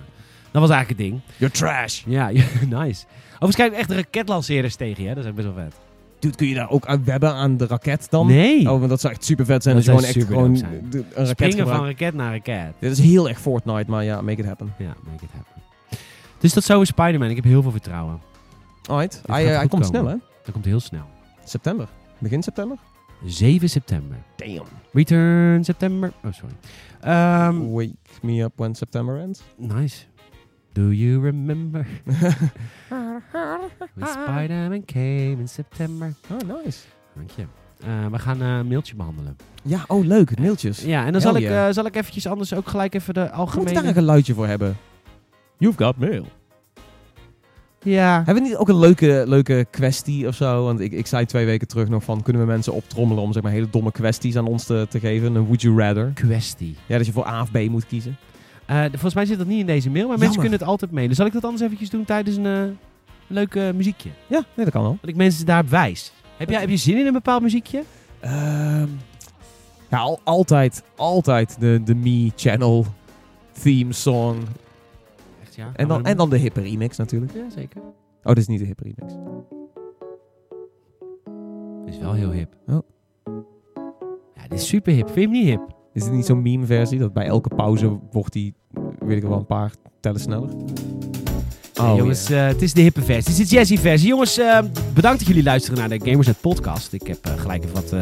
[0.51, 1.21] dat was eigenlijk het ding.
[1.37, 2.03] You're trash.
[2.07, 2.27] Ja,
[2.81, 3.05] nice.
[3.41, 5.15] Overigens krijg ik echt raketlanceerders tegen je, hè?
[5.15, 5.75] dat is ook best wel vet.
[6.19, 8.27] Dude, kun je daar ook aan webben aan de raket dan?
[8.27, 8.61] Nee!
[8.71, 9.77] Oh, want dat zou echt super vet zijn.
[9.77, 12.73] Dat Dat, je zou gewoon echt gewoon een raket Springen van raket naar raket.
[12.79, 14.75] Dit is heel erg Fortnite, maar ja, make it happen.
[14.79, 15.63] Ja, make it happen.
[16.39, 17.29] Dus dat zou een Spider-Man.
[17.29, 18.21] Ik heb heel veel vertrouwen.
[18.89, 19.23] Alright.
[19.27, 19.87] Hij, eh, hij komt komen.
[19.87, 20.15] snel, hè?
[20.45, 21.05] Dat komt heel snel.
[21.45, 21.89] September.
[22.19, 22.77] Begin september?
[23.25, 24.17] 7 september.
[24.37, 24.63] Damn.
[24.93, 26.13] Return september.
[26.25, 26.55] Oh, sorry.
[27.01, 29.43] Ehm, Wake me up when September ends.
[29.57, 29.97] nice.
[30.79, 31.87] Do you remember
[33.95, 36.15] when Spider-Man came in September?
[36.31, 36.79] Oh, nice.
[37.15, 37.43] Dank je.
[37.87, 39.37] Eh, we gaan eh, een mailtje behandelen.
[39.63, 40.39] Ja, oh leuk.
[40.39, 40.83] Mailtjes.
[40.83, 41.69] Ja, en dan Hell zal ik, yeah.
[41.69, 43.93] eh, zal ik eventjes anders ook gelijk even de Moet je daar een algemene...
[43.93, 44.77] geluidje voor hebben?
[45.57, 46.27] You've got mail.
[47.83, 48.17] Ja.
[48.25, 50.65] Hebben we niet ook een leuke, leuke kwestie of zo?
[50.65, 52.23] Want ik, ik zei twee weken terug nog van...
[52.23, 55.35] kunnen we mensen optrommelen om zeg maar hele domme kwesties aan ons te, te geven?
[55.35, 56.11] Een would you rather.
[56.15, 56.77] Kwestie.
[56.87, 58.17] Ja, dat je voor A of B moet kiezen.
[58.69, 61.17] Eh, volgens mij zit dat niet in deze mail, maar mensen kunnen het altijd mailen.
[61.17, 62.63] Zal ik dat anders eventjes doen tijdens een eh,
[63.27, 64.11] leuk eh, muziekje?
[64.27, 64.97] Ja, nee, dat kan wel.
[65.01, 66.13] Dat ik mensen daarop wijs.
[66.37, 67.83] Heb jij, heb je zin in een bepaald muziekje?
[68.21, 68.89] Ehm,
[69.89, 72.85] ja, al- altijd, altijd de, de Me-channel
[73.63, 74.37] theme song.
[75.43, 75.71] Echt, ja.
[75.75, 77.33] En dan, en dan de hippe remix natuurlijk.
[77.35, 77.81] Ja, zeker.
[78.23, 79.15] Oh, dit is niet de hippe remix.
[81.87, 82.55] Is wel heel hip.
[82.67, 82.79] Oh.
[84.35, 85.11] Ja, dit is super hip.
[85.11, 85.77] Vind je hem niet hip?
[85.99, 86.99] Is dit niet zo'n meme-versie?
[86.99, 88.55] Dat bij elke pauze wordt die,
[88.99, 90.49] weet ik wel, een paar tellen sneller?
[91.83, 93.33] Nee, jongens, eh, het is de hippe versie.
[93.33, 94.09] Het is de jazzy versie.
[94.09, 94.59] Jongens, eh,
[94.95, 96.93] bedankt dat jullie luisteren naar de Gamersnet podcast.
[96.93, 97.95] Ik heb eh, gelijk even wat,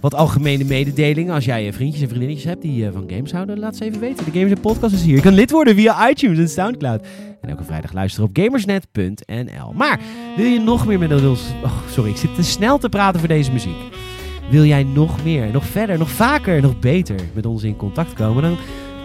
[0.00, 1.34] wat algemene mededelingen.
[1.34, 4.24] Als jij vriendjes en vriendinnetjes hebt die van games houden, laat ze even weten.
[4.24, 5.14] De Gamersnet podcast is hier.
[5.14, 7.06] Je kan lid worden via iTunes en Soundcloud.
[7.40, 9.72] En elke vrijdag luisteren op gamersnet.nl.
[9.72, 10.00] Maar
[10.36, 11.40] wil je nog meer met ons...
[11.64, 14.09] Oh, sorry, ik zit te snel te praten voor deze muziek.
[14.50, 18.42] Wil jij nog meer, nog verder, nog vaker, nog beter met ons in contact komen?
[18.42, 18.56] Dan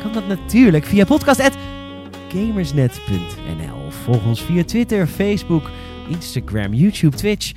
[0.02, 3.90] kan dat natuurlijk via podcast.gamersnet.nl.
[3.90, 5.70] Volg ons via Twitter, Facebook,
[6.10, 7.52] Instagram, YouTube, Twitch,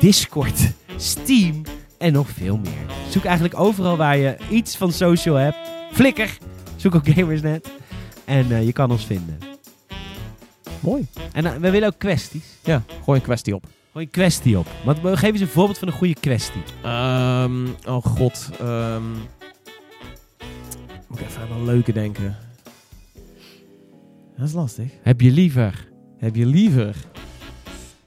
[0.00, 1.62] Discord, Steam
[1.98, 2.94] en nog veel meer.
[3.10, 5.56] Zoek eigenlijk overal waar je iets van social hebt.
[5.92, 6.38] Flikker,
[6.76, 7.70] zoek op Gamersnet
[8.24, 9.38] en eh, je kan ons vinden.
[10.80, 11.06] Mooi.
[11.32, 12.44] En eh, we willen ook kwesties.
[12.62, 13.77] Ja, gooi een kwestie op.
[13.92, 14.66] Gooi een kwestie op.
[14.84, 16.62] Want we geven eens een voorbeeld van een goede kwestie.
[16.82, 18.50] Ehm, oh god.
[18.60, 19.12] ehm,
[21.08, 22.36] moet ik even aan een leuke denken.
[24.36, 24.90] Dat is lastig.
[25.02, 25.88] Heb je liever?
[26.18, 26.96] Heb je liever...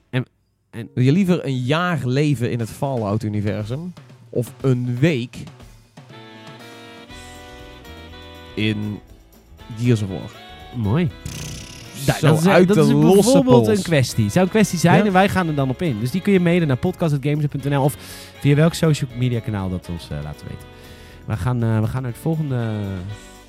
[0.09, 0.25] En-
[0.69, 3.93] en- Wil je liever een jaar leven in het Fallout-universum?
[4.29, 5.37] Of een week
[8.55, 8.99] in
[9.77, 10.31] Gears of War?
[10.75, 11.09] Mooi.
[12.05, 13.77] Zo dat is, uit dat de is losse bijvoorbeeld pols.
[13.77, 14.23] een kwestie.
[14.23, 15.05] Het zou een kwestie zijn Ja.
[15.05, 15.99] en wij gaan er dan op in.
[15.99, 17.95] Dus die kun je mailen naar podcast.gamers.nl of
[18.39, 20.67] via welk social media kanaal dat ons eh, laten weten.
[21.25, 22.69] We gaan, eh, we gaan naar het volgende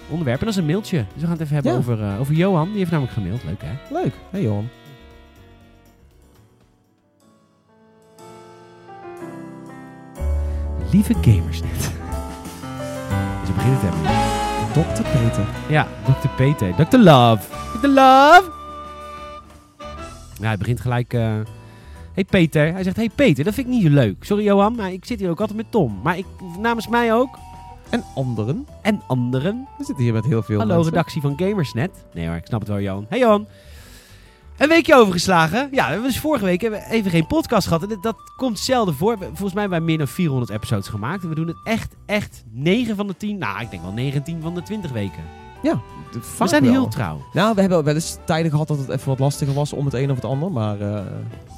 [0.08, 0.38] onderwerp.
[0.38, 0.96] En dat is een mailtje.
[0.96, 1.78] Dus we gaan het even hebben Ja.
[1.78, 2.68] over, eh, over Johan.
[2.68, 3.44] Die heeft namelijk gemaild.
[3.44, 3.94] Leuk hè?
[4.02, 4.12] Leuk.
[4.30, 4.68] Hey Johan.
[10.90, 11.82] Lieve Gamersnet.
[13.46, 14.41] Ze beginnen te hebben.
[14.72, 15.02] Dr.
[15.02, 15.46] Peter.
[15.68, 16.28] Ja, Dr.
[16.36, 16.74] Peter.
[16.88, 16.96] Dr.
[16.98, 17.42] Love.
[17.80, 17.86] Dr.
[17.88, 18.50] Love!
[20.40, 21.12] Ja, hij begint gelijk...
[21.14, 21.34] eh
[22.14, 22.72] hey Peter.
[22.72, 24.24] Hij zegt, hey Peter, dat vind ik niet zo leuk.
[24.24, 26.00] Sorry Johan, maar ik zit hier ook altijd met Tom.
[26.02, 26.26] Maar ik,
[26.58, 27.38] namens mij ook.
[27.90, 28.66] En anderen.
[28.82, 29.68] En anderen.
[29.78, 30.90] We zitten hier met heel veel Hallo, mensen.
[30.92, 32.04] redactie van Gamersnet.
[32.14, 33.06] Nee hoor, ik snap het wel, Johan.
[33.08, 33.46] Hey Johan.
[34.58, 35.68] Een weekje overgeslagen.
[35.72, 37.82] Ja, we hebben dus vorige week hebben we even geen podcast gehad.
[37.90, 39.16] En dat komt zelden voor.
[39.18, 41.22] Volgens mij hebben wij meer dan 400 episodes gemaakt.
[41.22, 43.38] En we doen het echt, echt 9 van de 10.
[43.38, 45.22] Nou, ik denk wel 19 van de 20 weken.
[45.62, 46.72] De- We zijn wel.
[46.72, 47.22] heel trouw.
[47.32, 49.94] Nou, we hebben wel eens tijden gehad dat het even wat lastiger was om het
[49.94, 50.52] een of het ander.
[50.52, 51.00] Maar eh,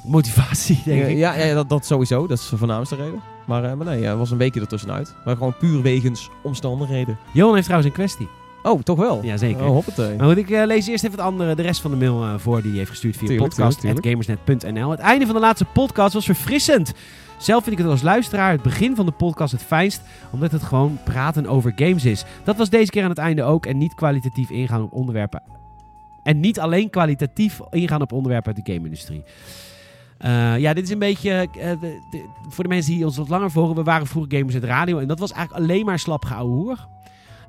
[0.05, 1.17] Motivatie, denk ja, ik.
[1.17, 2.27] ja, ja, dat, dat sowieso.
[2.27, 3.21] Dat is de voornaamste reden.
[3.45, 5.15] Maar, eh, maar nee, ja, er was een weekje ertussenuit.
[5.25, 7.17] Maar gewoon puur wegens omstandigheden.
[7.33, 8.27] Johan heeft trouwens een kwestie.
[8.65, 9.23] Oh, toch wel?
[9.23, 9.63] Jazeker.
[9.65, 10.15] Oh, hoppatee.
[10.17, 12.33] Maar goed, ik eh, lees eerst even het andere, de rest van de mail eh,
[12.37, 14.89] voor die hij heeft gestuurd via podcast.gamersnet.nl.
[14.91, 16.93] Het einde van de laatste podcast was verfrissend.
[17.37, 20.01] Zelf vind ik het als luisteraar het begin van de podcast het fijnst,
[20.31, 22.25] omdat het gewoon praten over games is.
[22.43, 25.41] Dat was deze keer aan het einde ook en niet kwalitatief ingaan op onderwerpen.
[26.23, 29.23] En niet alleen kwalitatief ingaan op onderwerpen uit de game-industrie.
[30.17, 31.47] Eh, ja, dit is een beetje.
[31.51, 31.77] de-
[32.11, 34.99] de- voor de mensen die ons wat langer volgen, we waren vroeger gamers uit radio.
[34.99, 36.87] En dat was eigenlijk alleen maar slap hoer.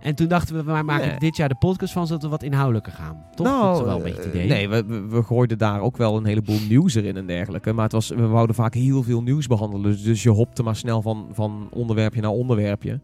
[0.07, 1.19] En toen dachten we, we maken Nee.
[1.19, 3.25] dit jaar de podcast van, zodat we wat inhoudelijker gaan.
[3.35, 3.47] Toch?
[3.47, 4.49] Nou, dat is wel een beetje het eh, idee.
[4.49, 7.73] Nee, we, we, we gooiden daar ook wel een heleboel nieuws erin en dergelijke.
[7.73, 9.91] Maar het was, we wouden vaak heel veel nieuws behandelen.
[9.91, 13.01] Dus, dus je hopte maar snel van, van onderwerpje naar onderwerpje.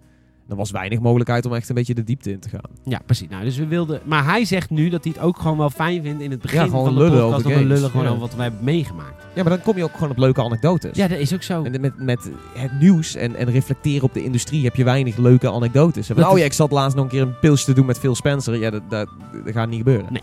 [0.53, 2.61] Er was weinig mogelijkheid om echt een beetje de diepte in te gaan.
[2.85, 3.29] Ja, precies.
[3.29, 6.03] Nou, dus we wilden, maar hij zegt nu dat hij het ook gewoon wel fijn
[6.03, 7.47] vindt in het begin Ja, van de lullen podcast.
[7.47, 8.17] over lullen gewoon Ja.
[8.17, 9.23] wat wij hebben meegemaakt.
[9.35, 10.97] Ja, maar dan kom je ook gewoon op leuke anekdotes.
[10.97, 11.63] Ja, dat is ook zo.
[11.63, 15.51] En met, met het nieuws en, en reflecteren op de industrie heb je weinig leuke
[15.51, 16.07] anekdotes.
[16.07, 18.15] Dat oh ja, ik zat laatst nog een keer een pilsje te doen met Phil
[18.15, 18.57] Spencer.
[18.57, 19.09] Ja, dat, dat,
[19.45, 20.07] dat gaat niet gebeuren.
[20.13, 20.23] Nee.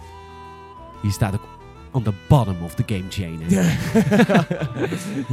[1.02, 1.42] Hier staat ook
[1.92, 3.40] on the bottom of the game chain.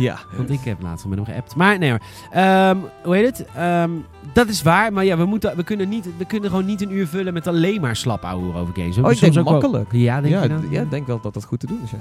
[0.07, 0.19] ja.
[0.37, 1.57] Want ik heb laatst met hem geappt.
[1.57, 2.01] Maar nee hoor.
[2.31, 3.47] Ehm, hoe heet het?
[3.57, 3.91] Ehm,
[4.33, 4.93] dat is waar.
[4.93, 7.47] Maar ja, we, moeten, we, kunnen niet, we kunnen gewoon niet een uur vullen met
[7.47, 8.97] alleen maar slap ouwe over games.
[8.97, 9.93] We Oh, ik denk ook wel- makkelijk.
[9.93, 11.97] Ja, denk ja, je ja, ik denk wel dat dat goed te doen is, ja.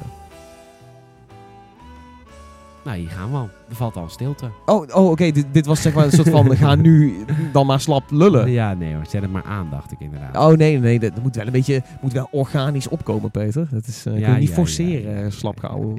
[2.85, 3.49] Nou, hier gaan we al.
[3.69, 4.49] Er valt al stilte.
[4.65, 7.65] Oh, oh oké, dit, dit was zeg maar een soort van, we gaan nu dan
[7.65, 8.51] maar slap lullen.
[8.51, 9.05] Ja, nee hoor.
[9.09, 10.37] Zet het maar aan, dacht ik inderdaad.
[10.37, 13.67] Oh nee, nee, dat moet wel een beetje moet wel organisch opkomen, Peter.
[13.71, 15.25] Dat is, eh, Ja, kun je niet ja, forceren, ja, ja.
[15.25, 15.95] eh, slap gehouden.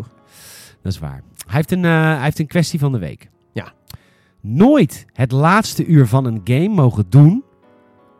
[0.82, 1.22] Dat is waar.
[1.47, 3.28] Hij heeft een, eh, hij heeft een kwestie van de week.
[3.53, 3.72] Ja.
[4.41, 7.45] Nooit het laatste uur van een game mogen doen.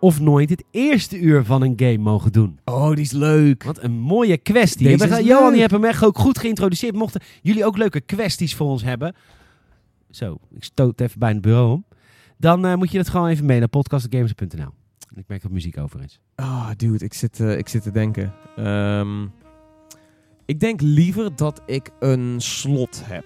[0.01, 2.59] Of nooit het eerste uur van een game mogen doen.
[2.65, 3.65] Oh, die is leuk.
[3.65, 4.87] Wat een mooie kwestie.
[4.87, 6.95] Deze We gaan- Johan, hebt hem echt ook goed geïntroduceerd.
[6.95, 9.15] Mochten jullie ook leuke kwesties voor ons hebben.
[10.11, 11.85] Zo, ik stoot even bij het bureau om.
[12.39, 14.69] Dan eh, moet je dat gewoon even mee naar podcastgamers.nl.
[15.15, 16.21] Ik merk dat muziek over is.
[16.35, 18.35] Ah, dude, ik zit, eh, ik zit te denken.
[18.57, 19.23] Ehm,
[20.45, 23.25] ik denk liever dat ik een slot heb.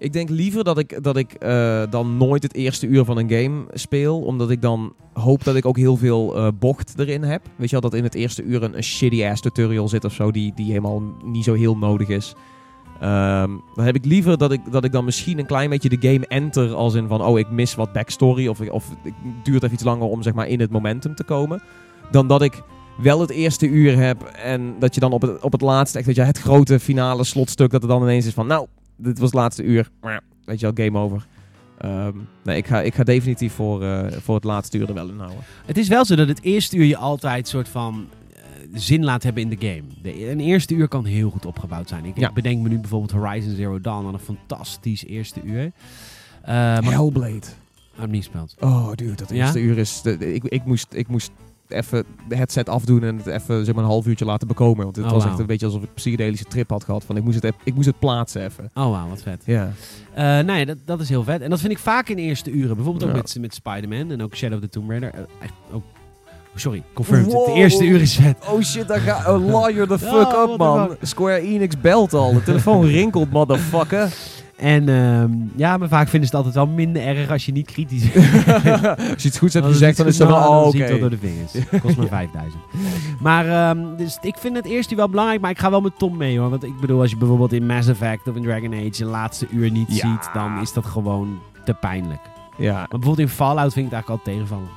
[0.00, 3.30] Ik denk liever dat ik, dat ik eh, dan nooit het eerste uur van een
[3.30, 4.20] game speel.
[4.20, 7.42] Omdat ik dan hoop dat ik ook heel veel eh, bocht erin heb.
[7.56, 10.12] Weet je wel, dat in het eerste uur een, een shitty ass tutorial zit of
[10.12, 10.30] zo.
[10.30, 12.34] Die, die helemaal niet zo heel nodig is.
[13.00, 16.08] Ehm, dan heb ik liever dat ik, dat ik dan misschien een klein beetje de
[16.08, 16.74] game enter.
[16.74, 18.46] Als in van, oh, ik mis wat backstory.
[18.46, 21.62] Of, of het duurt even iets langer om zeg maar in het momentum te komen.
[22.10, 22.62] Dan dat ik
[23.02, 24.22] wel het eerste uur heb.
[24.22, 27.24] En dat je dan op het, op het laatste, echt, weet je, het grote finale
[27.24, 27.70] slotstuk.
[27.70, 28.66] Dat er dan ineens is van, nou,
[29.02, 29.90] dit was het laatste uur.
[30.44, 31.26] Weet je wel, game over.
[31.78, 35.08] Ehm, nee, ik ga, ik ga definitief voor, eh, voor het laatste uur er wel
[35.08, 35.38] in houden.
[35.66, 38.40] Het is wel zo dat het eerste uur je altijd soort van eh,
[38.74, 39.82] zin laat hebben in de game.
[40.02, 42.04] De, een eerste uur kan heel goed opgebouwd zijn.
[42.04, 42.28] Ik, Ja.
[42.28, 44.04] ik bedenk me nu bijvoorbeeld Horizon Zero Dawn.
[44.04, 45.64] Wat een fantastisch eerste uur.
[45.64, 45.72] Eh
[46.54, 47.40] maar Hellblade.
[47.98, 48.56] oh, niet gespeeld.
[48.60, 49.36] Oh, dude, dat Ja?
[49.44, 50.02] eerste uur is...
[50.02, 51.30] de- ik, ik, moest, ik moest
[51.72, 54.84] even de headset afdoen en het even zeg maar, een half uurtje laten bekomen.
[54.84, 57.04] Want het Oh, was echt een beetje alsof ik een psychedelische trip had gehad.
[57.04, 58.70] Van, ik, moest het, ik moest het plaatsen even.
[58.74, 59.42] Oh wauw, wat vet.
[59.46, 59.72] Ja.
[60.14, 61.40] Eh nou ja, dat, dat is heel vet.
[61.40, 62.74] En dat vind ik vaak in eerste uren.
[62.76, 63.16] Bijvoorbeeld ook Ja.
[63.22, 65.10] met, met Spider-Man en ook Shadow of the Tomb Raider.
[65.14, 65.82] Eh, echt ook...
[66.54, 67.32] Sorry, confirmed.
[67.32, 67.46] Wow.
[67.46, 68.36] Het eerste uur is vet.
[68.48, 69.32] Oh shit, daar ga...
[69.34, 70.96] Oh, lawyer the fuck what up, man.
[71.02, 72.32] Square Enix belt al.
[72.32, 74.12] De telefoon rinkelt, motherfucker.
[74.60, 77.66] En ehm, ja, maar vaak vinden ze het altijd wel minder erg als je niet
[77.66, 78.02] kritisch
[79.12, 80.70] Als je iets goeds hebt gezegd, dan is het Oh, dan oké.
[80.70, 81.52] zie ik dat door de vingers.
[81.82, 82.62] Kost maar 5000.
[83.20, 85.98] Maar ehm, dus ik vind het eerste uur wel belangrijk, maar ik ga wel met
[85.98, 86.50] Tom mee hoor.
[86.50, 89.46] Want ik bedoel, als je bijvoorbeeld in Mass Effect of in Dragon Age je laatste
[89.50, 90.08] uur niet Ja.
[90.10, 92.20] ziet, dan is dat gewoon te pijnlijk.
[92.56, 92.72] Ja.
[92.74, 94.68] Maar bijvoorbeeld in Fallout vind ik het eigenlijk al tegenvallen.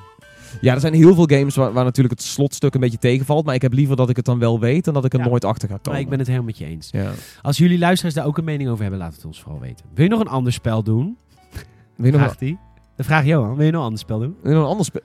[0.61, 3.45] Ja, er zijn heel veel games waar, waar natuurlijk het slotstuk een beetje tegenvalt.
[3.45, 5.27] Maar ik heb liever dat ik het dan wel weet dan dat ik er Ja.
[5.27, 5.91] nooit achter ga komen.
[5.91, 6.89] Maar ik ben het helemaal met je eens.
[6.91, 7.11] Ja.
[7.41, 9.85] Als jullie luisteraars daar ook een mening over hebben, laat het ons vooral weten.
[9.93, 11.17] Wil je nog een ander spel doen?
[11.51, 12.57] Weet je nog Vraagt hij.
[12.95, 14.35] Dan vraag Johan, wil je nog een ander spel doen?
[14.41, 15.01] Wil je nog een ander spel?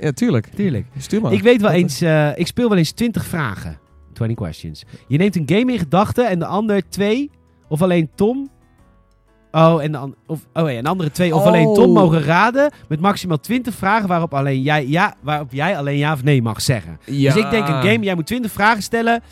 [0.00, 0.46] Ja, tuurlijk.
[0.54, 0.86] Tuurlijk.
[0.98, 1.32] Stuur maar.
[1.32, 3.78] Ik weet wel eens, eh, ik speel wel eens 20 vragen.
[4.12, 4.84] 20 questions.
[5.08, 7.30] Je neemt een game in gedachten en de ander twee,
[7.68, 8.50] of alleen Tom.
[9.52, 11.46] Oh, en de, of, oh ja, en de andere twee, of Oh.
[11.46, 12.70] alleen Tom mogen raden.
[12.88, 16.60] Met maximaal 20 vragen waarop, alleen jij, ja, waarop jij alleen ja of nee mag
[16.62, 16.98] zeggen.
[17.04, 17.32] Ja.
[17.34, 19.22] Dus ik denk een game, jij moet 20 vragen stellen.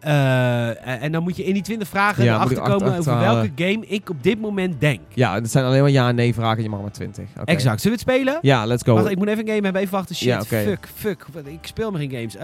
[0.00, 3.12] eh, en dan moet je in die 20 vragen Ja, erachter moet ik komen achter-
[3.12, 5.00] over welke game ik op dit moment denk.
[5.14, 6.62] Ja, het zijn alleen maar ja en nee vragen.
[6.62, 7.24] Je mag maar 20.
[7.40, 7.50] Oké.
[7.50, 7.80] Exact.
[7.80, 8.38] Zullen we het spelen?
[8.42, 8.94] Ja, let's go.
[8.94, 9.82] Wacht, ik moet even een game hebben.
[9.82, 10.14] Even wachten.
[10.16, 11.26] Shit, Ja, fuck, fuck.
[11.44, 12.36] Ik speel maar geen games.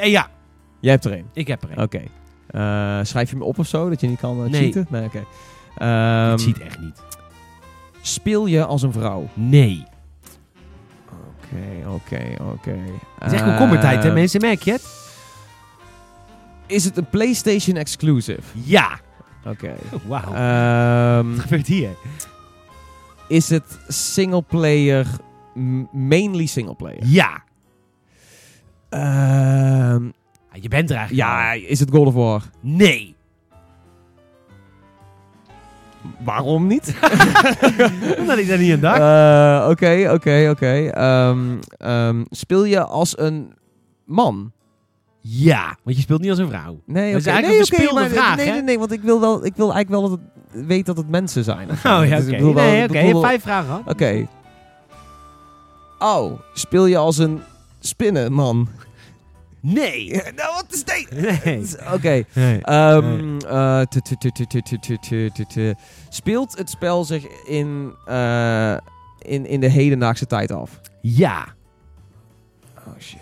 [0.00, 0.28] Eh, ja,
[0.80, 1.26] Jij hebt er één.
[1.32, 1.82] ik heb er een.
[1.82, 2.00] Oké.
[3.06, 4.62] Schrijf je hem op of zo, dat je niet kan eh, Nee.
[4.62, 4.86] cheaten?
[4.90, 5.24] Nee, oké.
[5.76, 7.02] Ehm, Het ziet echt niet.
[8.02, 9.28] speel je als een vrouw?
[9.34, 9.84] Nee.
[11.08, 12.76] Oké, oké, oké.
[13.18, 14.40] Het is echt komkommertijd, hè Eh, mensen?
[14.40, 15.02] Merk je het?
[16.66, 18.40] Is het een PlayStation exclusive?
[18.52, 18.98] Ja.
[19.46, 19.74] Oké.
[20.06, 20.34] Wauw.
[20.34, 21.90] Ehm, Wat gebeurt hier?
[23.28, 25.06] is het single player,
[25.54, 27.06] m- mainly single player?
[27.06, 27.42] Ja.
[28.88, 30.10] Ehm,
[30.60, 32.42] Je bent er eigenlijk ja, is het God of War?
[32.60, 33.14] Nee.
[36.24, 36.94] Waarom niet?
[38.18, 38.98] Omdat ik daar niet aan dacht.
[38.98, 40.88] Eh, Oké, oké, oké.
[40.90, 41.38] Ehm,
[41.78, 43.52] ehm, Speel je als een
[44.04, 44.52] man?
[45.20, 45.76] ja.
[45.82, 46.80] Want je speelt niet als een vrouw.
[46.86, 47.34] Nee, Dat is oké.
[47.36, 48.52] eigenlijk een oké, verspeelde maar- vraag, Nee, hè?
[48.52, 50.18] nee, nee, want ik wil, wel, ik wil eigenlijk wel dat
[50.52, 51.70] het weet dat het mensen zijn.
[51.70, 52.00] of zo.
[52.00, 52.32] Oh ja, Dus oké.
[52.32, 52.98] ik bedoel wel- Nee, ik oké.
[52.98, 53.82] Je bedoel hebt wel- vijf vragen gehad.
[53.92, 54.26] Oké.
[55.98, 57.40] Oh, speel je als een
[57.80, 58.68] spinnenman?
[59.66, 60.10] Nee.
[60.10, 61.08] Nou, wat is dit?
[61.44, 61.62] Nee.
[61.92, 62.24] Oké.
[66.08, 68.76] Speelt het spel zich in, eh,
[69.18, 70.80] in, in de hedendaagse tijd af?
[71.00, 71.46] Ja.
[72.78, 73.18] Oh shit.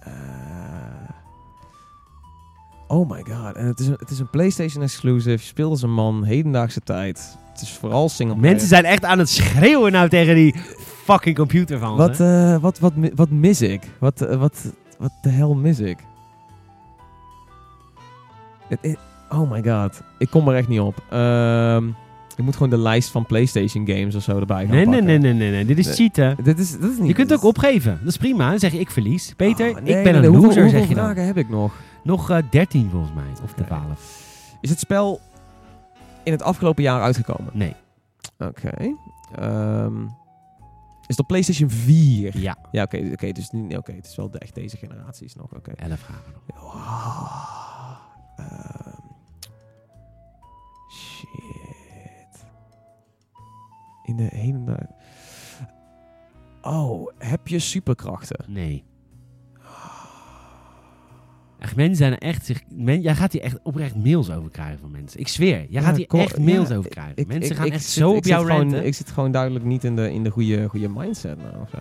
[0.00, 0.12] Eh,
[2.86, 3.56] oh my god.
[3.56, 5.30] En het is een, het is een PlayStation exclusive.
[5.30, 7.38] Je speelt als een man, hedendaagse tijd.
[7.52, 8.36] Het is vooral single.
[8.36, 10.54] Mensen zijn echt aan het schreeuwen nou tegen die
[11.04, 11.96] fucking computer van.
[11.96, 13.82] Wat, eh, wat, wat, wat, mis ik?
[13.98, 15.98] Wat, wat, wat de hel mis ik?
[18.68, 18.98] Het- het-
[19.28, 20.02] oh my god.
[20.18, 21.02] Ik kom er echt niet op.
[21.10, 21.88] Ehm,
[22.36, 25.06] ik moet gewoon de lijst van PlayStation games of zo erbij gaan Nee, nee, pakken.
[25.06, 25.64] nee, nee, nee, nee.
[25.64, 25.94] Dit is Nee.
[25.94, 26.44] cheaten.
[26.44, 27.08] Dit is, dit is niet...
[27.08, 27.98] Je kunt dit ook opgeven.
[27.98, 28.50] Dat is prima.
[28.50, 29.34] Dan zeg je ik verlies.
[29.36, 31.04] Peter, Oh, nee, ik ben een hoeveel- loser, hoeveel zeg je dan.
[31.04, 31.72] vragen heb ik nog?
[32.02, 33.24] Nog eh 13 volgens mij.
[33.44, 33.64] Of Oké.
[33.64, 34.28] 12.
[34.60, 35.20] Is het spel
[36.22, 37.50] in het afgelopen jaar uitgekomen?
[37.52, 37.74] Nee.
[38.38, 38.70] Oké.
[39.34, 39.92] Ehm,
[41.10, 42.38] is op PlayStation 4?
[42.38, 42.56] Ja.
[42.70, 43.08] Ja, oké.
[43.12, 45.54] oké, dus niet- oké, het is wel de, echt deze generatie is nog.
[45.56, 45.70] Oké.
[45.70, 46.74] 11 vragen nog.
[46.74, 47.96] Ah,
[48.36, 49.06] ehm,
[50.92, 52.44] shit.
[54.04, 54.88] In de hele.
[56.62, 58.44] Oh, heb je superkrachten?
[58.48, 58.84] Nee.
[61.60, 62.60] Echt, mensen zijn er echt zich.
[62.68, 65.20] Men, jij gaat hier echt oprecht mails over krijgen van mensen.
[65.20, 67.12] Ik zweer, jij gaat Ja, hier echt mails ja, over krijgen.
[67.16, 68.74] Ik- mensen ik- gaan ik echt zit- zo op jou gewoon.
[68.74, 71.78] Ik zit gewoon duidelijk niet in de, in de goede, goede mindset nou of zo.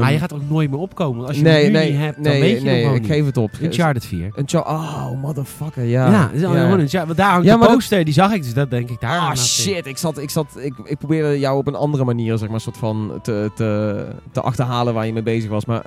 [0.00, 1.16] maar je gaat er ook nooit meer opkomen.
[1.16, 3.00] Want als je nee, het nu nee, niet hebt, dan nee, weet je nee, ik
[3.00, 3.10] niet.
[3.10, 3.50] geef het op.
[3.62, 4.30] Uncharted 4.
[4.34, 6.10] Een oh, motherfucker, ja.
[6.10, 8.54] Ja, is gewoon een want daar hangt Ja, de dat- poster, die zag ik, dus
[8.54, 9.18] dat denk ik daar.
[9.20, 9.86] Ah, shit.
[9.86, 12.76] Ik, zat, ik, zat, ik, ik probeerde jou op een andere manier, zeg maar, soort
[12.76, 15.64] van te, te, te achterhalen waar je mee bezig was.
[15.64, 15.84] Maar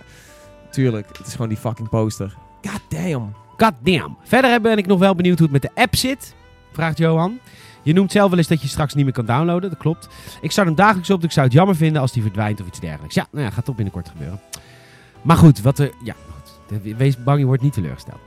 [0.74, 2.36] tuurlijk, het is gewoon die fucking poster.
[2.62, 3.34] God damn.
[3.58, 4.18] God damn.
[4.24, 6.36] Verder ben ik nog wel benieuwd hoe het met de app zit,
[6.72, 7.40] vraagt Johan.
[7.82, 10.08] Je noemt zelf wel eens dat je straks niet meer kan downloaden, dat klopt.
[10.42, 12.68] Ik start hem dagelijks op, dus ik zou het jammer vinden als die verdwijnt of
[12.68, 13.16] iets dergelijks.
[13.16, 14.40] Ja, nou ja, gaat toch binnenkort gebeuren.
[15.22, 15.92] Maar goed, wat er...
[16.04, 16.82] Ja, goed.
[16.98, 18.20] Wees bang, je wordt niet teleurgesteld.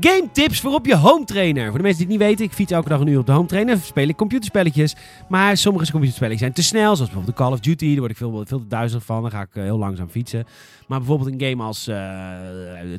[0.00, 1.68] Game tips voor op je home trainer.
[1.68, 3.32] Voor de mensen die het niet weten, ik fiets elke dag een uur op de
[3.32, 3.78] home trainer.
[3.78, 4.96] Speel ik computerspelletjes.
[5.28, 6.82] Maar sommige computerspelletjes zijn te snel.
[6.96, 7.88] Zoals bijvoorbeeld de Call of Duty.
[7.90, 9.22] Daar word ik veel, veel te duizelig van.
[9.22, 10.44] Dan ga ik eh, heel langzaam fietsen.
[10.88, 11.96] Maar bijvoorbeeld een game als eh,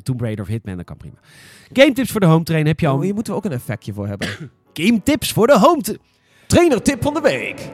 [0.02, 1.14] Tomb Raider of Hitman, dat kan prima.
[1.72, 2.68] Game tips voor de home trainer.
[2.70, 4.28] Heb je al Oh, hier moeten we ook een effectje voor hebben.
[4.74, 5.94] game tips voor de home tra-
[6.46, 7.70] Trainer tip van de week.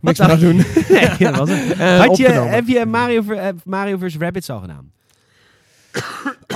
[0.00, 0.56] Wat Niks meer aan doen.
[0.98, 1.72] Nee, dat was het.
[1.80, 3.22] Eh, Had je, heb je Mario,
[3.64, 4.16] Mario vs.
[4.16, 4.92] Rabbids al gedaan?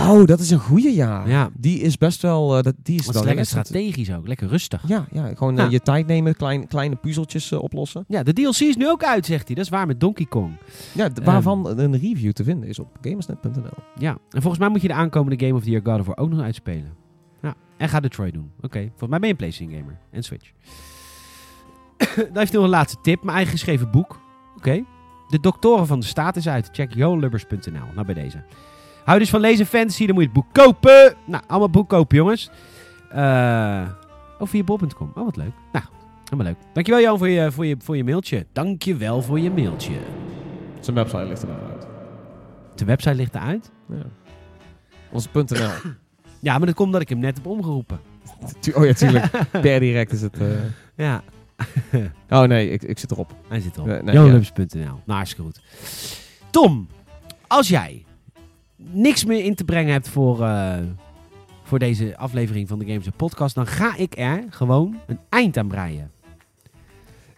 [0.00, 1.22] Oh, dat is een goeie, ja.
[1.26, 1.50] Ja.
[1.56, 2.56] Die is best wel...
[2.56, 4.26] eh, dat, die is wel lekker strategisch ook.
[4.26, 4.82] Lekker rustig.
[4.86, 5.70] Ja, ja gewoon eh, Ja.
[5.70, 8.04] je tijd nemen, klein, kleine puzzeltjes eh, oplossen.
[8.08, 9.54] Ja, de DLC is nu ook uit, zegt hij.
[9.56, 10.52] Dat is waar met Donkey Kong.
[10.94, 13.82] Ja, d- waarvan een review te vinden is op gamersnet.nl.
[13.98, 16.16] Ja, en volgens mij moet je de aankomende Game of the Year God of War
[16.16, 16.92] ook nog uitspelen.
[17.42, 18.50] Ja, en ga Detroit doen.
[18.60, 19.98] Oké, volgens mij ben je een PlayStation gamer.
[20.10, 20.50] En Switch.
[22.16, 23.22] Dan heeft hij nog een laatste tip.
[23.22, 24.20] Mijn eigen geschreven boek.
[24.56, 24.84] Oké.
[25.28, 26.68] De Doctoren van de Staat is uit.
[26.72, 27.72] Check jolubbers.nl.
[27.94, 28.44] Nou, bij deze.
[29.08, 31.14] Hou dus van lezen en fantasy, dan moet je het boek kopen.
[31.26, 32.50] Nou, allemaal boek kopen, jongens.
[33.10, 33.88] Eh
[34.38, 35.10] of via bol.com.
[35.14, 35.52] Oh, wat leuk.
[35.72, 35.84] Nou,
[36.24, 36.56] helemaal leuk.
[36.72, 38.46] Dankjewel, Jan, voor je, voor je, voor je mailtje.
[38.52, 39.92] Dankjewel voor je mailtje.
[40.80, 41.86] Zijn website ligt er uit.
[42.74, 43.70] De website ligt eruit.
[43.88, 43.96] Ja.
[45.12, 45.46] Onze .nl.
[46.40, 48.00] Ja, maar dat komt omdat ik hem net heb omgeroepen.
[48.74, 49.30] Oh ja, tuurlijk.
[49.62, 50.38] per direct is het...
[50.38, 50.46] eh,
[50.96, 51.22] Ja,
[52.38, 53.34] Oh nee, ik, ik zit erop.
[53.48, 53.86] hij zit erop.
[53.88, 54.78] Nee, nee, JohanLubs.nl.
[54.78, 55.60] Nou, hartstikke goed.
[56.50, 56.88] Tom,
[57.46, 58.04] als jij
[58.78, 60.74] niks meer in te brengen hebt voor, eh,
[61.62, 65.68] voor deze aflevering van de Games Podcast, dan ga ik er gewoon een eind aan
[65.68, 66.10] breien.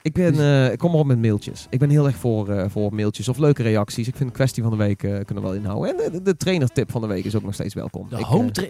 [0.03, 1.67] Ik, ben, Dus- eh, ik kom erop met mailtjes.
[1.71, 4.09] Ik ben heel erg voor, eh, voor mailtjes of leuke reacties.
[4.09, 6.05] Ik vind de kwestie van de week kunnen we wel inhouden.
[6.05, 8.09] En de, de trainertip van de week is ook nog steeds welkom.
[8.09, 8.69] De Ik, home tra-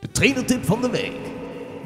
[0.00, 1.12] de trainertip van de week.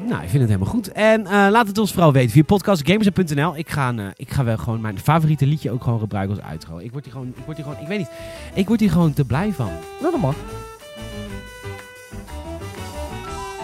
[0.09, 0.91] Nou, ik vind het helemaal goed.
[0.91, 3.57] En eh, laat het ons vooral weten via podcastgamers.nl.
[3.57, 6.77] Ik ga, eh, ik ga wel gewoon mijn favoriete liedje ook gewoon gebruiken als outro.
[6.77, 8.09] Ik word hier gewoon, ik word hier gewoon, ik weet niet,
[8.53, 9.71] ik word hier gewoon te blij van.
[9.99, 10.35] Nou, dat mag.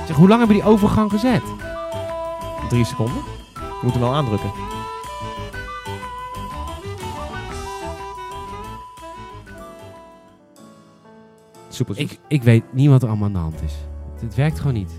[0.07, 1.41] Zeg, hoe lang hebben we die overgang gezet?
[2.69, 3.23] Drie seconden.
[3.53, 4.51] We moeten wel aandrukken.
[11.69, 11.99] Super.
[11.99, 13.73] Ik, ik weet niet wat er allemaal aan de hand is.
[14.19, 14.91] Dit werkt gewoon niet.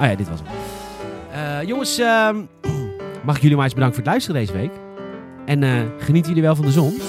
[0.00, 0.48] Ah ja, dit was hem.
[1.32, 2.36] Eh, jongens, ehm,
[3.26, 4.70] mag ik jullie maar eens bedanken voor het luisteren deze week.
[5.46, 7.00] En eh, genieten jullie wel van de zon?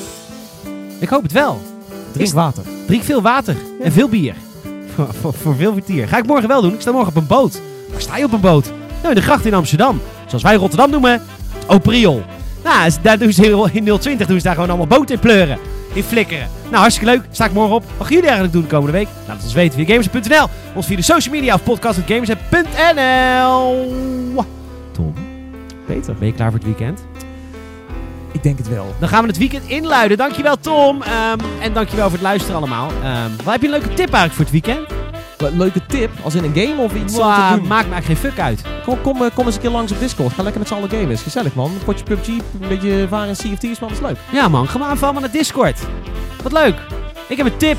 [1.00, 1.62] Ik hoop het wel.
[2.12, 2.64] Drink water.
[2.86, 4.36] Drink veel water en veel bier.
[4.96, 6.08] Voor, voor, voor veel vertier.
[6.08, 6.74] Ga ik morgen wel doen.
[6.74, 7.62] Ik sta morgen op een boot.
[7.92, 8.72] Waar sta je op een boot?
[8.98, 10.02] Nou, in de gracht in Amsterdam.
[10.28, 11.22] Zoals wij Rotterdam noemen,
[11.68, 12.24] Opriol.
[12.64, 15.58] Nou, daar doen ze in 020 doen ze daar gewoon allemaal boten in pleuren.
[15.94, 16.50] In flikkeren.
[16.64, 17.22] Nou, hartstikke leuk.
[17.32, 17.84] Sta ik morgen op.
[17.84, 19.08] Wat gaan jullie eigenlijk doen de komende week?
[19.28, 20.48] Laat het ons weten via gamers.nl.
[20.76, 24.46] Ons via de social media of podcast.gamers.nl.
[24.92, 25.14] Tom,
[25.86, 26.16] Peter.
[26.16, 27.06] ben je klaar voor het weekend?
[28.32, 28.96] Ik denk het wel.
[29.00, 30.18] Dan gaan we het weekend inluiden.
[30.18, 31.02] Dankjewel Tom.
[31.02, 32.92] Ehm, en dankjewel voor het luisteren allemaal.
[33.04, 34.88] Ehm, wat heb je een leuke tip eigenlijk voor het weekend?
[35.54, 37.20] Leuke tip, als in een game of iets te
[37.56, 37.68] doen?
[37.68, 38.62] maakt eigenlijk geen fuck uit.
[38.86, 40.34] Kom, kom, eh, kom eens een keer langs op Discord.
[40.34, 41.10] Ga lekker met z'n allen gamen.
[41.10, 41.66] Is gezellig man.
[41.72, 43.90] Een potje PUBG, een beetje varen in Thieves, man.
[43.90, 44.18] Dat is leuk.
[44.32, 45.80] Ja man, ga maar aanvallen naar Discord.
[46.44, 46.76] Wat leuk.
[47.28, 47.78] Ik heb een tip.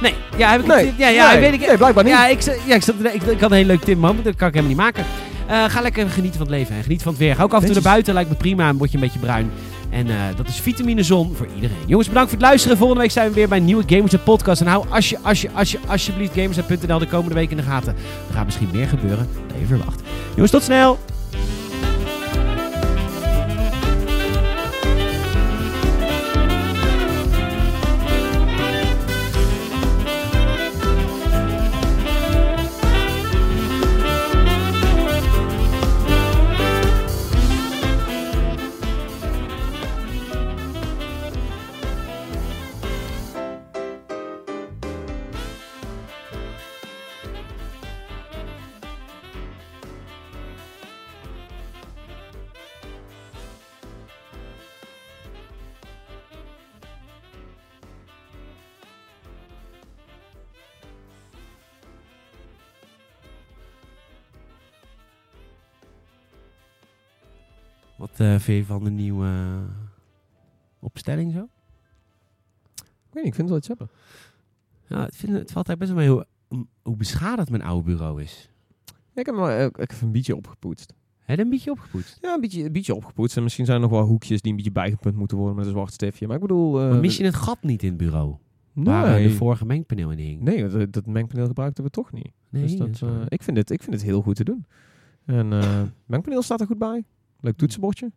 [0.00, 0.98] Nee, ja, heb ik Nee, tip?
[0.98, 1.66] Ja, ja, nee, weet ik.
[1.66, 2.12] nee, blijkbaar niet.
[2.12, 4.36] Ja, ik, zat- ja, ik, zat, ik, ik had een hele leuke tip, man, dat
[4.36, 5.04] kan ik helemaal niet maken.
[5.46, 7.34] Eh, ga lekker genieten van het leven en geniet van het weer.
[7.36, 9.18] Ga ook af en toe naar buiten, lijkt me prima en word je een beetje
[9.18, 9.50] bruin.
[9.94, 11.76] En eh, dat is vitamine zon voor iedereen.
[11.86, 12.76] Jongens, bedankt voor het luisteren.
[12.76, 14.60] Volgende week zijn we weer bij een nieuwe Gamers Podcast.
[14.60, 17.62] En hou als je, als je, als je, alsjeblieft Gamers.nl de komende week in de
[17.62, 17.94] gaten.
[18.28, 20.00] Er gaat misschien meer gebeuren dan je verwacht.
[20.34, 21.13] Jongens, tot snel!
[68.16, 69.58] Vind je van de nieuwe eh,
[70.80, 71.48] opstelling zo?
[72.74, 73.88] Ik weet niet, ik vind het wel iets hebben.
[74.88, 78.22] Ja, ik vind, het valt eigenlijk best wel mee hoe, hoe- beschadigd mijn oude bureau
[78.22, 78.50] is.
[78.86, 80.94] Ja, ik heb hem wel, ik, heb een beetje opgepoetst.
[81.18, 82.18] Heb je een beetje opgepoetst?
[82.20, 83.36] Ja, een beetje, een beetje opgepoetst.
[83.36, 85.70] En misschien zijn er nog wel hoekjes die een beetje bijgepunt moeten worden met een
[85.72, 86.26] zwart stiftje.
[86.26, 86.80] Maar ik bedoel...
[86.80, 88.36] eh, maar mis je het gat niet in het bureau?
[88.72, 90.40] Nee, Waar eh, de vorige mengpaneel in hing?
[90.40, 92.32] nee dat, dat mengpaneel gebruikten we toch niet.
[92.48, 94.66] Nee, dus dat, eh, ik, vind het, ik vind het heel goed te doen.
[95.24, 97.04] En eh mengpaneel staat er goed bij.
[97.44, 98.12] Leuk toetsenbordje.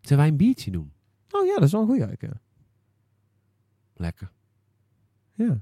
[0.00, 0.92] Zullen wij een biertje doen?
[1.30, 2.34] Oh ja, dat is wel een goeie eigenlijk.
[2.34, 2.40] ja.
[3.94, 4.32] Lekker.
[5.32, 5.60] Ja.